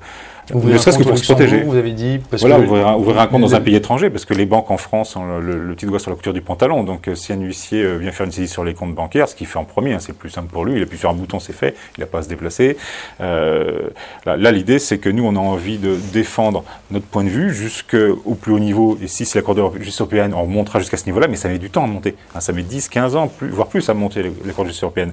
[0.53, 1.61] ne serait-ce que pour se protéger.
[1.61, 2.19] Vous avez dit.
[2.29, 4.71] Parce Voilà, que ouvrir un, ouvrir un dans un pays étranger, parce que les banques
[4.71, 6.83] en France ont le, le- le petit doigt sur la couture du pantalon.
[6.83, 9.35] Donc, euh, si un huissier euh, vient faire une saisie sur les comptes bancaires, ce
[9.35, 11.39] qu'il fait en premier, hein, c'est plus simple pour lui, il appuie sur un bouton,
[11.39, 12.77] c'est fait, il n'a pas à se déplacer.
[13.21, 13.89] Euh,
[14.25, 18.33] là, l'idée, c'est que nous, on a envie de défendre notre point de vue jusqu'au
[18.41, 18.97] plus haut niveau.
[19.03, 21.49] Et si c'est la Cour de justice européenne, on montera jusqu'à ce niveau-là, mais ça
[21.49, 22.15] met du temps à monter.
[22.33, 24.83] Hein, ça met 10, 15 ans, plus, voire plus à monter la Cour de justice
[24.83, 25.11] européenne.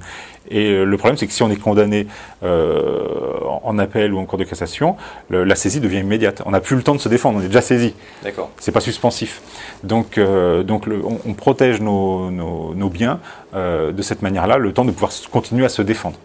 [0.48, 2.06] Et euh, le problème, c'est que si on est condamné
[2.44, 4.94] euh, en en appel ou en cour de cassation,
[5.28, 6.42] le- la saisie devient immédiate.
[6.46, 7.94] On n'a plus le temps de se défendre, on est déjà saisi.
[8.22, 8.50] D'accord.
[8.58, 9.42] C'est pas suspensif.
[9.84, 13.20] Donc, euh, donc le- on, on protège nos, nos- nos biens
[13.54, 16.16] euh, de cette manière-là, le temps de pouvoir continuer à se défendre.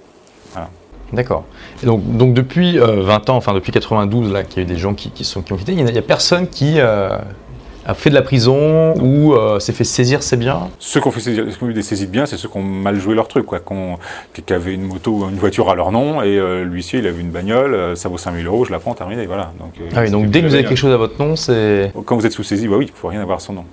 [1.14, 1.44] D'accord.
[1.84, 4.66] Et donc, donc depuis euh, 20 ans, enfin depuis 92, là, qu'il y a eu
[4.66, 6.48] des gens qui, qui sont, qui ont quitté, il n'y a, il y a personne
[6.48, 7.18] qui euh,
[7.86, 10.70] a fait de la prison ou euh, s'est fait saisir ses biens.
[10.80, 12.58] Ceux qui ont fait saisir- qui ont eu des saisies de biens, c'est ceux qui
[12.58, 13.98] ont mal joué leur truc, quoi, qui, ont-
[14.34, 17.22] qui- avaient une moto ou une voiture à leur nom, et euh, l'huissier, il avait
[17.22, 19.54] une bagnole, euh, ça vaut 5000 euros, je la prends, terminé, voilà.
[19.60, 21.92] Donc, euh, Ah oui, donc dès que vous avez quelque chose à votre nom, c'est.
[22.06, 23.66] Quand vous êtes sous saisie, bah oui, il ne faut rien avoir à son nom.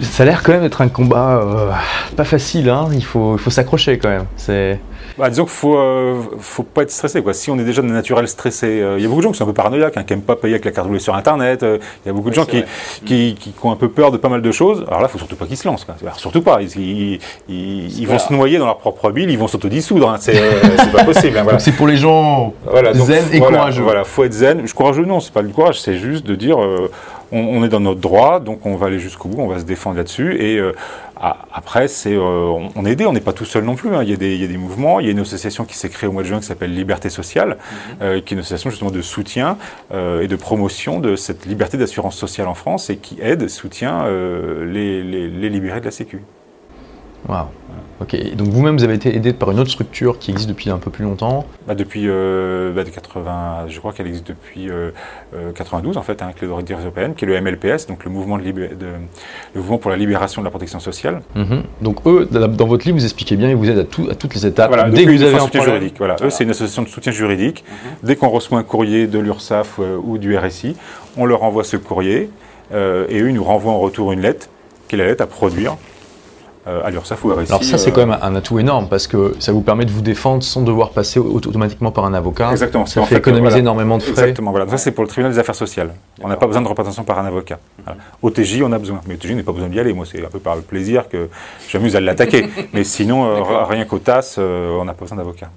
[0.00, 1.70] Ça a l'air quand même d'être un combat euh,
[2.16, 2.88] pas facile, hein.
[2.92, 4.24] il faut, il faut s'accrocher quand même.
[4.36, 4.78] C'est...
[5.18, 7.22] Bah, disons qu'il faut, euh, faut pas être stressé.
[7.22, 7.32] Quoi.
[7.32, 9.38] Si on est déjà de naturel stressé, euh, il y a beaucoup de gens qui
[9.38, 11.62] sont un peu paranoïaques, hein, qui n'aiment pas payer avec la carte bleue sur Internet.
[11.62, 12.62] euh, Il y a beaucoup de gens qui,
[13.06, 14.84] qui, qui- qui ont un peu peur de pas mal de choses.
[14.88, 15.84] Alors là, il faut surtout pas qu'ils se lancent.
[15.84, 15.94] Quoi.
[16.02, 16.58] Alors, surtout pas.
[16.60, 20.10] Ils, ils, ils- ils vont se noyer dans leur propre bile, ils vont s'autodissoudre.
[20.10, 20.16] Hein.
[20.20, 21.38] C'est euh, c'est pas possible.
[21.38, 21.52] hein, voilà.
[21.52, 23.82] Donc c'est pour les gens Voilà, donc, zen et voilà, courageux.
[23.84, 24.66] Voilà, faut être zen.
[24.66, 26.90] Je courageux, non, c'est pas du courage, c'est juste de dire euh,
[27.32, 29.64] on, on est dans notre droit, donc on va aller jusqu'au bout, on va se
[29.64, 30.36] défendre là-dessus.
[30.40, 30.72] Et euh,
[31.18, 33.94] après, c'est euh, on, on est aidé, on n'est pas tout seul non plus.
[33.94, 34.02] hein.
[34.02, 35.76] Il, y a des, il y a des mouvements, il y a une association qui
[35.76, 37.56] s'est créée au mois de juin qui s'appelle Liberté Sociale,
[38.02, 39.56] euh, qui est une association justement de soutien
[39.92, 44.04] euh, et de promotion de cette liberté d'assurance sociale en France et qui aide, soutient
[44.04, 46.22] euh, les, les, les libérés de la Sécu.
[47.28, 47.46] Waouh.
[47.98, 50.76] Ok, donc vous-même vous avez été aidé par une autre structure qui existe depuis un
[50.76, 51.46] peu plus longtemps.
[51.66, 54.90] Bah, depuis euh, bah, de 80, je crois qu'elle existe depuis euh,
[55.34, 58.36] euh, 92 en fait, hein, avec les européennes, qui est le MLPS, donc le mouvement,
[58.36, 58.86] de libé- de-
[59.54, 61.22] le mouvement pour la libération de la protection sociale.
[61.34, 61.62] Mhm.
[61.80, 64.34] Donc eux, dans votre livre, vous expliquez bien et vous aident à, tout- à toutes
[64.34, 64.68] les étapes.
[64.68, 65.98] Voilà, Dès que vous ils avez un soutien problème, juridique.
[65.98, 67.64] Voilà, eux c'est une association de soutien juridique.
[68.02, 70.76] Dès qu'on reçoit un courrier de l'URSSAF euh, ou du RSI,
[71.16, 72.28] on leur envoie ce courrier
[72.74, 74.48] euh, et eux ils nous renvoient en retour une lettre,
[74.88, 75.76] qui est la lettre à produire euh,
[76.66, 77.48] à l'URSSAF ou au RSI.
[77.48, 79.90] Alors ça, c'est euh, quand même un atout énorme parce que ça vous permet de
[79.90, 82.50] vous défendre sans devoir passer auto- automatiquement par un avocat.
[82.50, 82.86] Exactement.
[82.86, 83.58] Ça fait fait, économiser voilà.
[83.58, 84.10] énormément de frais.
[84.10, 84.68] Exactement, voilà.
[84.68, 85.94] Ça, c'est pour le tribunal des affaires sociales.
[86.20, 87.58] On n'a pas besoin de représentation par un avocat.
[87.84, 88.00] Voilà.
[88.22, 89.00] Au TJ, on a besoin.
[89.06, 89.92] Mais au TJ, on n'a pas besoin d'y aller.
[89.92, 91.28] Moi, c'est un peu par le plaisir que
[91.68, 92.48] j'amuse à l'attaquer.
[92.72, 95.50] Mais sinon, euh, rien qu'au TAS, euh, on n'a pas besoin d'avocat.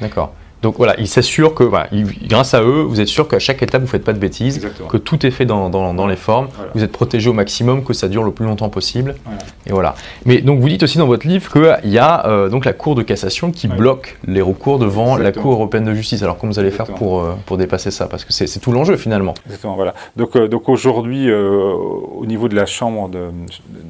[0.00, 0.32] D'accord.
[0.64, 3.62] Donc voilà, ils s'assurent que, voilà, ils- grâce à eux, vous êtes sûr qu'à chaque
[3.62, 4.88] étape, vous ne faites pas de bêtises, Exactement.
[4.88, 6.70] que tout est fait dans, dans- dans les formes, Voilà.
[6.74, 9.14] vous êtes protégé au maximum, que ça dure le plus longtemps possible.
[9.26, 9.38] Voilà.
[9.66, 9.94] Et voilà.
[10.24, 12.94] Mais donc vous dites aussi dans votre livre qu'il y a euh, donc la Cour
[12.94, 13.76] de cassation qui Ouais.
[13.76, 15.32] bloque les recours devant la.
[15.32, 16.22] Cour européenne de justice.
[16.22, 18.06] Alors comment vous allez faire pour, euh, pour dépasser ça?
[18.06, 19.34] Parce que c'est tout l'enjeu finalement.
[19.44, 19.92] Exactement, voilà.
[20.16, 23.26] Donc, euh, donc aujourd'hui, au niveau de la chambre de,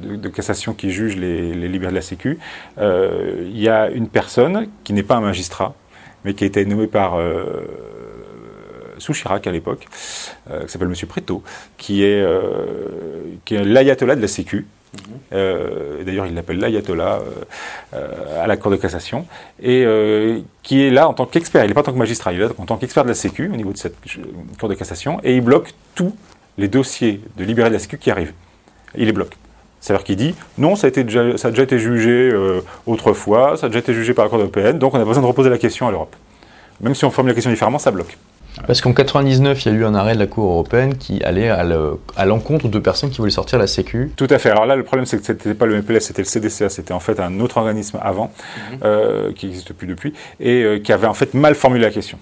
[0.09, 2.37] de- de cassation qui juge les, les libérés de la Sécu,
[2.81, 5.73] il y a une personne qui n'est pas un magistrat,
[6.25, 7.45] mais qui a été nommée par euh,
[8.97, 9.87] sous Chirac à l'époque,
[10.49, 11.07] euh, qui s'appelle Monsieur
[11.77, 12.39] qui est, euh,
[13.45, 14.65] qui est l'ayatollah de la Sécu.
[15.33, 17.19] Euh, D'ailleurs, il l'appelle l'ayatollah
[17.93, 19.25] à la Cour de cassation,
[19.61, 19.85] et
[20.63, 21.63] qui est là en tant qu'expert.
[21.63, 23.15] Il n'est pas en tant que magistrat, il est là en tant qu'expert de la
[23.15, 23.95] Sécu au niveau de cette
[24.59, 26.15] Cour de cassation, et il bloque tous
[26.57, 28.33] les dossiers de libérés de la Sécu qui arrivent.
[28.97, 29.35] Il les bloque.
[29.85, 33.55] C'est-à-dire qu'il dit non, ça a, été déjà, ça a déjà été jugé euh, autrefois,
[33.55, 35.51] ça a déjà été jugé par la Cour européenne, donc on a besoin de reposer
[35.51, 36.15] la question à l'Europe.
[36.81, 38.17] Même si on formule la question différemment, ça bloque.
[38.65, 41.49] Parce qu'en 99, il y a eu un arrêt de la Cour européenne qui allait
[41.49, 44.11] à le- à l'encontre de personnes qui voulaient sortir la Sécu.
[44.15, 44.49] Tout à fait.
[44.49, 46.99] Alors là, le problème, c'est que c'était pas le MPLS, c'était le CDCA, c'était en
[46.99, 48.31] fait un autre organisme avant,
[48.83, 52.17] euh, qui n'existe plus depuis, et euh, qui avait en fait mal formulé la question.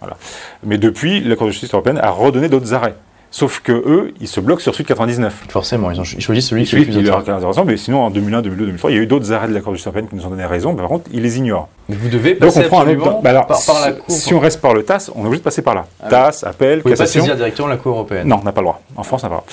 [0.00, 0.16] Voilà.
[0.64, 2.94] Mais depuis, la Cour de justice européenne a redonné d'autres arrêts.
[3.36, 5.46] Sauf que eux, ils se bloquent sur celui de 99.
[5.48, 7.64] Forcément, ils, ont, ils choisissent celui qui est le plus intéressant.
[7.64, 9.72] mais sinon en 2001, 2002, 2003, il y a eu d'autres arrêts de la Cour
[9.72, 11.66] de justice européenne qui nous ont donné raison, mais par contre, ils les ignorent.
[11.88, 13.22] Mais vous devez Donc passer on prend un autre.
[13.22, 14.14] bah alors, par, par la si- Cour.
[14.14, 15.86] si on reste par le TAS, on est obligé de passer par là.
[16.00, 16.08] Ah.
[16.10, 17.22] TAS, appel, Vous pouvez pas cassation.
[17.22, 18.28] saisir directement la Cour européenne.
[18.28, 18.80] Non, on n'a pas le droit.
[18.94, 19.44] En France, on n'a pas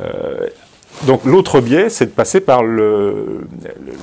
[0.00, 0.20] le droit.
[0.20, 0.46] Euh,
[1.06, 3.46] donc l'autre biais, c'est de passer par le-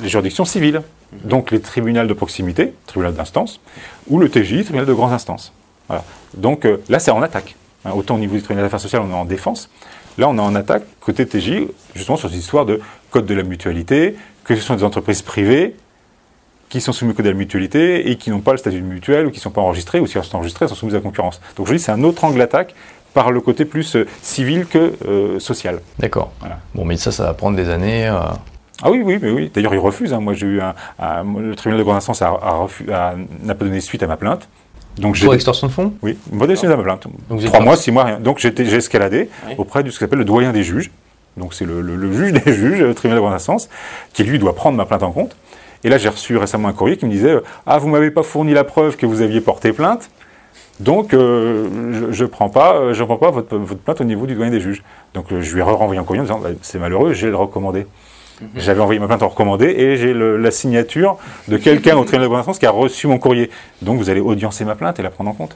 [0.02, 0.82] les juridictions civiles.
[1.26, 3.60] Donc les tribunaux de proximité, tribunal d'instance,
[4.10, 5.52] ou le TJ, tribunal de grandes instances.
[5.90, 6.06] Voilà.
[6.36, 7.58] Donc euh, là, c'est en attaque.
[7.86, 9.70] Hein, autant au niveau du tribunal d'affaires sociales, on est en défense.
[10.18, 12.80] Là, on est en attaque côté TJ, justement sur cette histoire de
[13.12, 15.76] code de la mutualité, que ce sont des entreprises privées
[16.70, 18.86] qui sont soumises au code de la mutualité et qui n'ont pas le statut de
[18.86, 20.96] mutuelle ou qui ne sont pas enregistrées, ou si elles sont enregistrées, elles sont soumises
[20.96, 21.40] à concurrence.
[21.58, 22.74] Donc je dis c'est un autre angle d'attaque
[23.14, 25.80] par le côté plus euh, civil que euh, social.
[26.00, 26.32] D'accord.
[26.40, 26.60] Voilà.
[26.74, 28.08] Bon, mais ça, ça va prendre des années.
[28.08, 28.20] euh,
[28.82, 29.52] Ah oui, oui, mais oui.
[29.54, 30.14] D'ailleurs, ils refusent.
[30.14, 30.20] hein.
[30.20, 34.08] Moi, j'ai eu un, un- le tribunal de grande instance n'a pas donné suite à
[34.08, 34.50] ma plainte.
[34.98, 36.18] Donc j'ai Pour extorsion de fonds oui,
[36.56, 37.06] suite à ma plainte.
[37.46, 38.20] Trois mois, six mois, rien.
[38.20, 39.56] Donc j'ai escaladé Oui.
[39.58, 40.90] auprès de ce qu'on appelle le doyen des juges.
[41.38, 43.70] Donc c'est le, le- le juge des juges, le tribunal de grande instance,
[44.14, 45.36] qui lui doit prendre ma plainte en compte.
[45.84, 47.36] Et là, j'ai reçu récemment un courrier qui me disait
[47.66, 50.10] Ah, vous m'avez pas fourni la preuve que vous aviez porté plainte,
[50.80, 51.68] donc euh,
[52.12, 54.50] je ne prends pas, euh, je prends pas votre, votre plainte au niveau du doyen
[54.52, 54.82] des juges.
[55.14, 57.36] Donc euh, je lui ai renvoyé un courrier en disant Bah, C'est malheureux, j'ai le
[57.36, 57.86] recommandé.
[58.56, 61.18] J'avais envoyé ma plainte en recommandé et j'ai la signature
[61.48, 63.50] de quelqu'un au tribunal de grande instance qui a reçu mon courrier.
[63.82, 65.56] Donc vous allez audiencer ma plainte et la prendre en compte.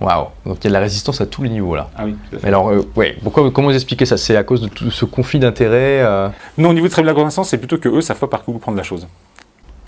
[0.00, 1.88] Waouh Donc il y a de la résistance à tous les niveaux là.
[1.96, 4.16] Ah oui, tout à Mais alors, euh, ouais, pourquoi, comment vous expliquez ça?
[4.16, 6.28] C'est à cause de tout ce conflit d'intérêts euh,
[6.58, 8.42] Non, au niveau du tribunal de grande instance, c'est plutôt que eux savent pas par
[8.48, 9.06] où prendre la chose.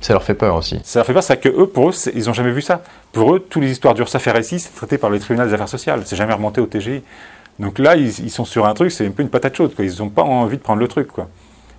[0.00, 0.78] Ça leur fait peur aussi.
[0.84, 2.82] Ça leur fait peur, c'est que eux, pour eux, ils n'ont jamais vu ça.
[3.12, 6.02] Pour eux, toutes les histoires d'URSAF RSI, c'est traité par les tribunaux des affaires sociales.
[6.04, 7.02] C'est jamais remonté au TGI.
[7.58, 9.74] Donc là, ils, ils sont sur un truc, c'est un peu une patate chaude.
[9.74, 9.84] Quoi.
[9.84, 11.08] Ils n'ont pas envie de prendre le truc.
[11.08, 11.28] Quoi.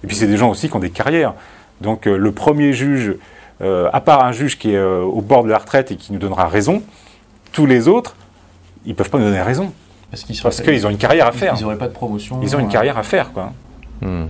[0.03, 1.33] Et puis c'est des gens aussi qui ont des carrières.
[1.81, 3.15] Donc euh, le premier juge,
[3.61, 6.13] euh, à part un juge qui est euh, au bord de la retraite et qui
[6.13, 6.81] nous donnera raison,
[7.51, 8.15] tous les autres,
[8.85, 9.73] ils peuvent pas nous donner raison.
[10.11, 11.59] Parce qu'ils Parce qu'ils ont une carrière à faire.
[11.59, 12.39] n'auraient pas de promotion.
[12.41, 13.33] Ils ont une carrière à faire.
[13.33, 13.51] Quoi.
[14.01, 14.25] Hmm.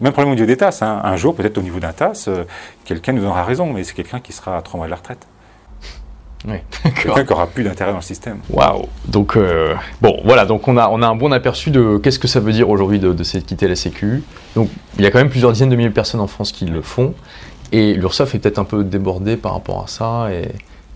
[0.00, 0.78] Même problème au niveau des TAS.
[0.80, 1.00] hein.
[1.04, 2.44] Un jour, peut-être au niveau d'un TAS, euh,
[2.84, 5.26] quelqu'un nous donnera raison, mais c'est quelqu'un qui sera à trois mois de la retraite.
[6.46, 6.56] Oui.
[7.02, 8.38] Quelqu'un qui aura plus d'intérêt dans le système.
[8.50, 12.18] Waouh Donc, euh, bon, voilà, donc on a, on a un bon aperçu de qu'est-ce
[12.18, 14.22] que ça veut dire aujourd'hui de, de quitter la Sécu.
[14.56, 14.68] Donc,
[14.98, 16.82] il y a quand même plusieurs dizaines de milliers de personnes en France qui le
[16.82, 17.14] font.
[17.70, 20.28] Et l'URSSAF est peut-être un peu débordé par rapport à ça.
[20.32, 20.48] Et,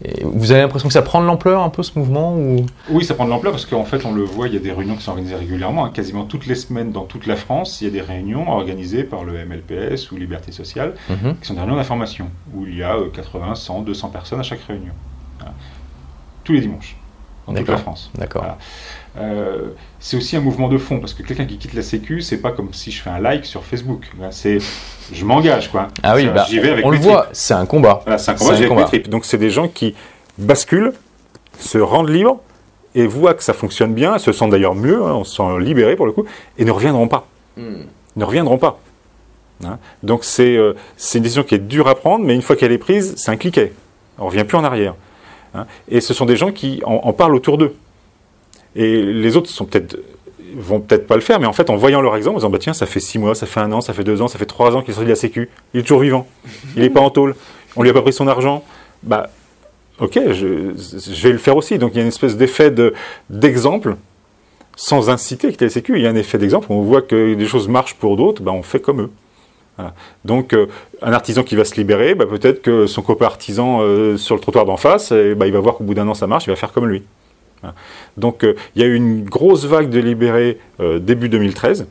[0.05, 2.67] et vous avez l'impression que ça prend de l'ampleur un peu ce mouvement ou...
[2.91, 4.73] Oui, ça prend de l'ampleur parce qu'en fait, on le voit, il y a des
[4.73, 5.87] réunions qui sont organisées régulièrement.
[5.87, 5.91] hein.
[5.95, 9.25] Quasiment toutes les semaines dans toute la France, il y a des réunions organisées par
[9.25, 11.37] le MLPS ou Liberté Sociale, Mhm.
[11.41, 14.43] qui sont des réunions d'information, où il y a euh, 80, 100, 200 personnes à
[14.43, 14.93] chaque réunion.
[16.45, 16.97] Tous les dimanches,
[17.47, 17.77] dans toute la.
[17.77, 18.11] France.
[18.15, 18.43] D'accord.
[18.43, 18.59] Voilà.
[19.19, 22.39] Euh, c'est aussi un mouvement de fond, parce que quelqu'un qui quitte la Sécu, c'est
[22.39, 24.11] pas comme si je fais un like sur Facebook.
[24.31, 24.59] C'est,
[25.13, 25.89] je m'engage, quoi.
[26.03, 28.01] Ah oui, bah, j'y vais avec on le voit, c'est un combat.
[28.05, 28.83] Voilà, c'est un combat, j'y vais avec combat.
[28.83, 29.09] mes tripes.
[29.09, 29.95] Donc c'est des gens qui
[30.39, 30.93] basculent,
[31.59, 32.41] se rendent libres
[32.95, 35.97] et voient que ça fonctionne bien, se sentent d'ailleurs mieux, hein, on se sent libérés
[35.97, 36.25] pour le coup,
[36.59, 37.27] et ne reviendront pas.
[37.57, 38.79] Ne reviendront pas.
[39.65, 39.79] Hein.
[40.03, 42.73] Donc c'est euh, c'est une décision qui est dure à prendre, mais une fois qu'elle
[42.73, 43.73] est prise, c'est un cliquet.
[44.19, 44.95] On ne revient plus en arrière.
[45.55, 45.67] Hein.
[45.89, 47.75] Et ce sont des gens qui en, en parlent autour d'eux.
[48.75, 49.99] Et les autres sont peut-être
[50.55, 52.59] vont peut-être pas le faire, mais en fait, en voyant leur exemple, en disant bah
[52.59, 54.47] tiens, ça fait six mois, ça fait un an, ça fait deux ans, ça fait
[54.47, 56.27] trois ans qu'il est sorti de la Sécu, il est toujours vivant,
[56.77, 57.35] il n'est pas en tôle,
[57.77, 58.65] on lui a pas pris son argent,
[59.03, 59.29] bah
[59.99, 60.47] ok, je,
[61.23, 61.79] vais le faire aussi.
[61.79, 62.95] Donc il y a une espèce d'effet de-
[63.29, 63.97] d'exemple,
[64.77, 65.97] sans inciter quitter la Sécu.
[65.97, 68.53] Il y a un effet d'exemple, on voit que des choses marchent pour d'autres, bah,
[68.53, 69.11] on fait comme eux.
[69.77, 69.95] Voilà.
[70.25, 70.67] Donc, euh,
[71.03, 74.41] un artisan qui va se libérer, bah, peut-être que son copain artisan euh, sur le
[74.41, 76.51] trottoir d'en face, eh, bah, il va voir qu'au bout d'un an ça marche, il
[76.51, 77.03] va faire comme lui.
[77.61, 77.75] Voilà.
[78.17, 80.59] Donc, euh, il y a eu une grosse vague de libérés
[81.01, 81.87] début 2013,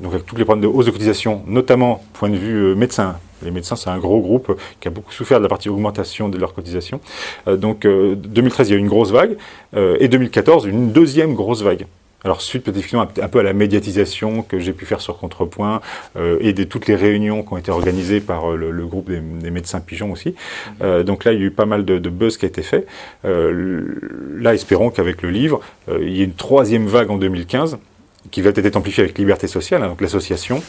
[0.00, 3.16] donc avec tous les problèmes de hausse de cotisation, notamment point de vue médecin.
[3.42, 6.38] Les médecins, c'est un gros groupe qui a beaucoup souffert de la partie augmentation de
[6.38, 7.00] leur cotisation.
[7.46, 9.36] Donc, euh, 2013, il y a eu une grosse vague,
[9.76, 11.86] et 2014, une deuxième grosse vague.
[12.24, 15.80] Alors suite effectivement un, peu à la médiatisation que j'ai pu faire sur Contrepoint
[16.16, 19.10] euh, et de toutes les réunions qui ont été organisées par euh, le, le groupe
[19.10, 20.34] des, des médecins pigeons aussi.
[20.80, 22.62] Euh, donc là il y a eu pas mal de, de buzz qui a été
[22.62, 22.86] fait.
[23.24, 23.98] Euh,
[24.36, 25.60] là espérons qu'avec le livre
[25.90, 27.78] euh, il y ait une troisième vague en 2015
[28.30, 30.62] qui va être amplifiée avec Liberté Sociale, hein, donc l'association,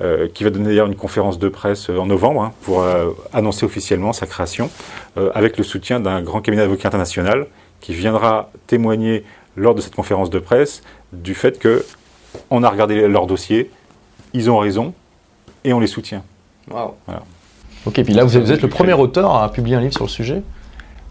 [0.00, 2.84] euh, qui va donner d'ailleurs une conférence de presse en novembre hein, pour
[3.32, 4.68] annoncer officiellement sa création,
[5.16, 7.46] euh, avec le soutien d'un grand cabinet d'avocats international
[7.80, 9.24] qui viendra témoigner
[9.58, 10.82] lors de cette conférence de presse
[11.12, 11.84] du fait que
[12.50, 13.70] on a regardé leur dossier,
[14.32, 14.94] ils ont raison
[15.64, 16.22] et on les soutient.
[16.68, 16.92] Voilà.
[17.86, 20.04] Ok, puis là, vous êtes, vous êtes le premier auteur à publier un livre sur
[20.04, 20.42] le sujet?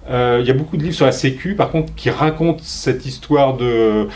[0.10, 3.06] Euh, Il y a beaucoup de livres sur la Sécu, par contre, qui racontent cette
[3.06, 4.08] histoire de.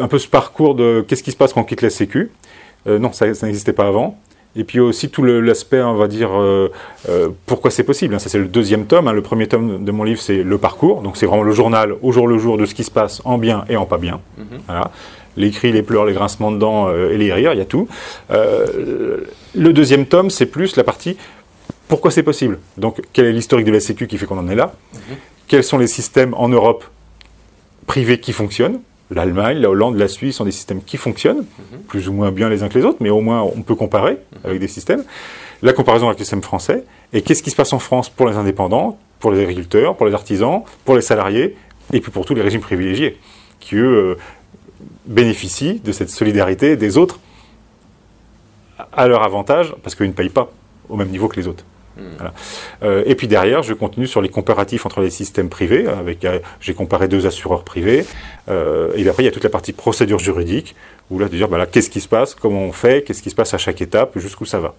[0.00, 2.30] Un peu ce parcours de qu'est-ce qui se passe quand on quitte la Sécu.
[2.86, 4.18] Euh, non, ça, ça n'existait pas avant.
[4.58, 6.68] Et puis aussi tout l'aspect, on va dire, euh,
[7.08, 8.14] euh, pourquoi c'est possible.
[8.14, 8.18] hein.
[8.18, 9.06] Ça, c'est le deuxième tome.
[9.06, 9.12] hein.
[9.12, 11.00] Le premier tome de mon livre, c'est le parcours.
[11.02, 13.38] Donc, c'est vraiment le journal au jour le jour de ce qui se passe en
[13.38, 14.20] bien et en pas bien.
[14.66, 14.90] Voilà.
[15.36, 17.64] Les cris, les pleurs, les grincements de dents euh, et les rires, il y a
[17.64, 17.86] tout.
[18.30, 21.16] Le deuxième tome, c'est plus la partie
[21.86, 22.58] pourquoi c'est possible.
[22.76, 24.74] Donc, quel est l'historique de la Sécu qui fait qu'on en est là?
[25.46, 26.84] Quels sont les systèmes en Europe
[27.86, 28.80] privés qui fonctionnent?
[29.10, 31.44] L'Allemagne, la Hollande, la Suisse sont des systèmes qui fonctionnent,
[31.86, 34.18] plus ou moins bien les uns que les autres, mais au moins on peut comparer
[34.44, 35.04] avec des systèmes.
[35.62, 36.84] La comparaison avec le système français.
[37.12, 40.14] Et qu'est-ce qui se passe en France pour les indépendants, pour les agriculteurs, pour les
[40.14, 41.56] artisans, pour les salariés,
[41.92, 43.18] et puis pour tous les régimes privilégiés,
[43.60, 44.18] qui eux euh,
[45.06, 47.18] bénéficient de cette solidarité des autres
[48.92, 50.50] à leur avantage, parce qu'ils ne payent pas
[50.88, 51.64] au même niveau que les autres.
[52.16, 52.32] Voilà.
[52.82, 55.86] Euh, et puis derrière, je continue sur les comparatifs entre les systèmes privés.
[55.88, 58.04] Avec, euh, j'ai comparé deux assureurs privés.
[58.48, 60.74] Euh, et après, il y a toute la partie procédure juridique,
[61.10, 63.34] où là, de dire, là, qu'est-ce qui se passe, comment on fait, qu'est-ce qui se
[63.34, 64.74] passe à chaque étape, jusqu'où ça va.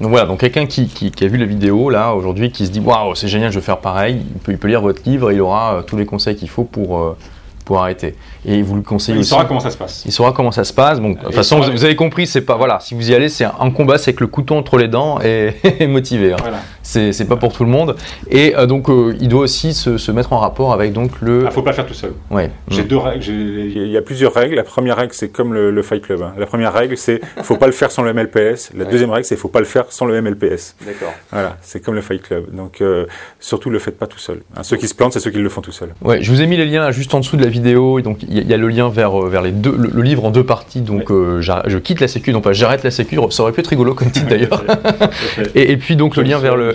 [0.00, 2.72] Donc voilà, donc quelqu'un qui, qui- qui a vu la vidéo là aujourd'hui, qui se
[2.72, 5.30] dit waouh, c'est génial, je vais faire pareil, il peut, il peut lire votre livre,
[5.30, 7.16] il aura euh, tous les conseils qu'il faut pour, euh,
[7.64, 8.16] pour arrêter.
[8.44, 9.30] Et vous le conseillez Il aussi.
[9.30, 10.02] saura comment ça se passe.
[10.06, 11.00] Il saura comment ça se passe.
[11.00, 12.78] Bon, de toute façon, vous, vous avez compris, c'est pas voilà.
[12.80, 15.54] Si vous y allez, c'est un combat, c'est avec le couteau entre les dents et,
[15.80, 16.32] et motivé.
[16.32, 16.36] hein.
[16.40, 16.58] Voilà.
[16.82, 17.96] C'est c'est pas pour tout le monde.
[18.30, 21.40] Et euh, donc, euh, il doit aussi se, se mettre en rapport avec donc le.
[21.40, 22.12] Il ne faut pas le faire tout seul.
[22.30, 22.50] Ouais.
[22.68, 22.86] J'ai Mm.
[22.88, 23.22] deux règles.
[23.22, 24.54] j'ai- Il y a plusieurs règles.
[24.54, 26.22] La première règle, c'est comme le, le Fight Club.
[26.22, 26.32] hein.
[26.38, 28.70] La première règle, c'est faut pas le faire sans le MLPS.
[28.74, 28.90] La Ouais.
[28.90, 30.74] deuxième règle, c'est faut pas le faire sans le MLPS.
[30.86, 31.12] D'accord.
[31.32, 32.54] Voilà, c'est comme le Fight Club.
[32.54, 33.06] Donc, euh,
[33.40, 34.40] surtout, le faites pas tout seul.
[34.56, 34.62] hein.
[34.62, 35.90] Ceux qui se plantent, c'est ceux qui le font tout seul.
[36.02, 37.98] Ouais, je vous ai mis les liens là, juste en dessous de la vidéo.
[37.98, 39.74] Et donc, il y, a- il y a le lien vers, euh, vers les deux,
[39.76, 40.80] le, le livre en deux parties.
[40.80, 43.18] Donc, euh, je quitte la Sécu, non pas j'arrête la Sécu.
[43.30, 44.62] Ça aurait pu être rigolo comme titre d'ailleurs.
[45.54, 46.74] Et, et puis donc le lien vers le.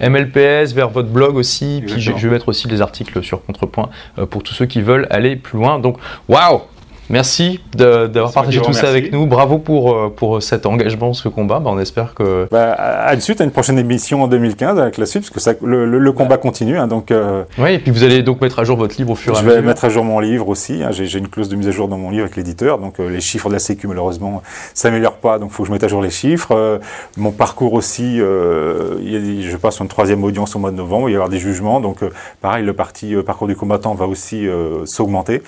[0.00, 1.82] MLPS, vers votre blog aussi.
[1.86, 5.06] Puis je, vais mettre aussi les articles sur Contrepoint euh, pour tous ceux qui veulent
[5.10, 5.78] aller plus loin.
[5.78, 5.98] Donc,
[6.28, 6.62] waouh
[7.10, 9.26] Merci de- d'avoir partagé tout ça avec nous.
[9.26, 11.58] Bravo pour, euh, pour cet engagement, ce combat.
[11.60, 12.46] Bah, on espère que.
[12.50, 15.30] Bah, à à une suite, à une prochaine émission en 2015 avec la suite, parce
[15.30, 16.78] que ça, le, le- le combat continue.
[16.78, 16.86] hein.
[16.86, 19.34] donc, euh, Oui, et puis vous allez donc mettre à jour votre livre au fur
[19.34, 19.60] et à je mesure.
[19.60, 20.82] vais mettre à jour mon livre aussi.
[20.82, 20.90] hein.
[20.92, 22.78] J'ai une clause de mise à jour dans mon livre avec l'éditeur.
[22.78, 24.42] Donc, euh, les chiffres de la Sécu, malheureusement,
[24.72, 25.38] s'améliorent pas.
[25.38, 26.52] Donc, il faut que je mette à jour les chiffres.
[26.52, 26.78] Euh,
[27.18, 30.60] mon parcours aussi, euh, il y a des- je passe sur une troisième audience au
[30.60, 31.08] mois de novembre.
[31.08, 31.80] Il va y avoir des jugements.
[31.80, 35.42] Donc, euh, pareil, le parti euh, parcours du combattant va aussi euh, s'augmenter.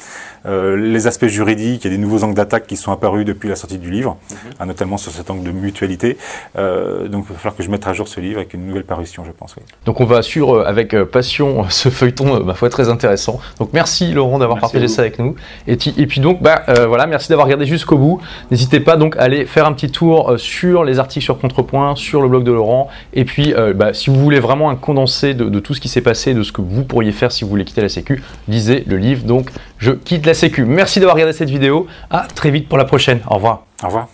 [0.46, 3.48] Euh, les aspects juridiques, il y a des nouveaux angles d'attaque qui sont apparus depuis
[3.48, 4.16] la sortie du livre,
[4.60, 6.16] hein, notamment sur cet angle de mutualité.
[6.56, 8.84] Euh, donc, il va falloir que je mette à jour ce livre avec une nouvelle
[8.84, 9.54] parution, je pense.
[9.56, 9.62] Oui.
[9.86, 13.40] Donc on va suivre euh, avec euh, passion ce feuilleton, ma foi, très intéressant.
[13.58, 15.34] Donc merci Laurent d'avoir partagé ça avec nous.
[15.66, 18.20] Et, puis donc, bah, euh, voilà, merci d'avoir regardé jusqu'au bout.
[18.50, 22.22] N'hésitez pas donc à aller faire un petit tour sur les articles sur Contrepoint, sur
[22.22, 22.88] le blog de Laurent.
[23.12, 25.88] Et puis, euh, bah, si vous voulez vraiment un condensé de, de tout ce qui
[25.88, 28.84] s'est passé, de ce que vous pourriez faire si vous voulez quitter la Sécu, lisez
[28.86, 29.24] le livre.
[29.24, 29.50] Donc,
[29.84, 30.64] je quitte la Sécu.
[30.64, 31.86] Merci d'avoir regardé cette vidéo.
[32.10, 33.20] À très vite pour la prochaine.
[33.28, 33.64] Au revoir.
[33.82, 34.08] Au revoir.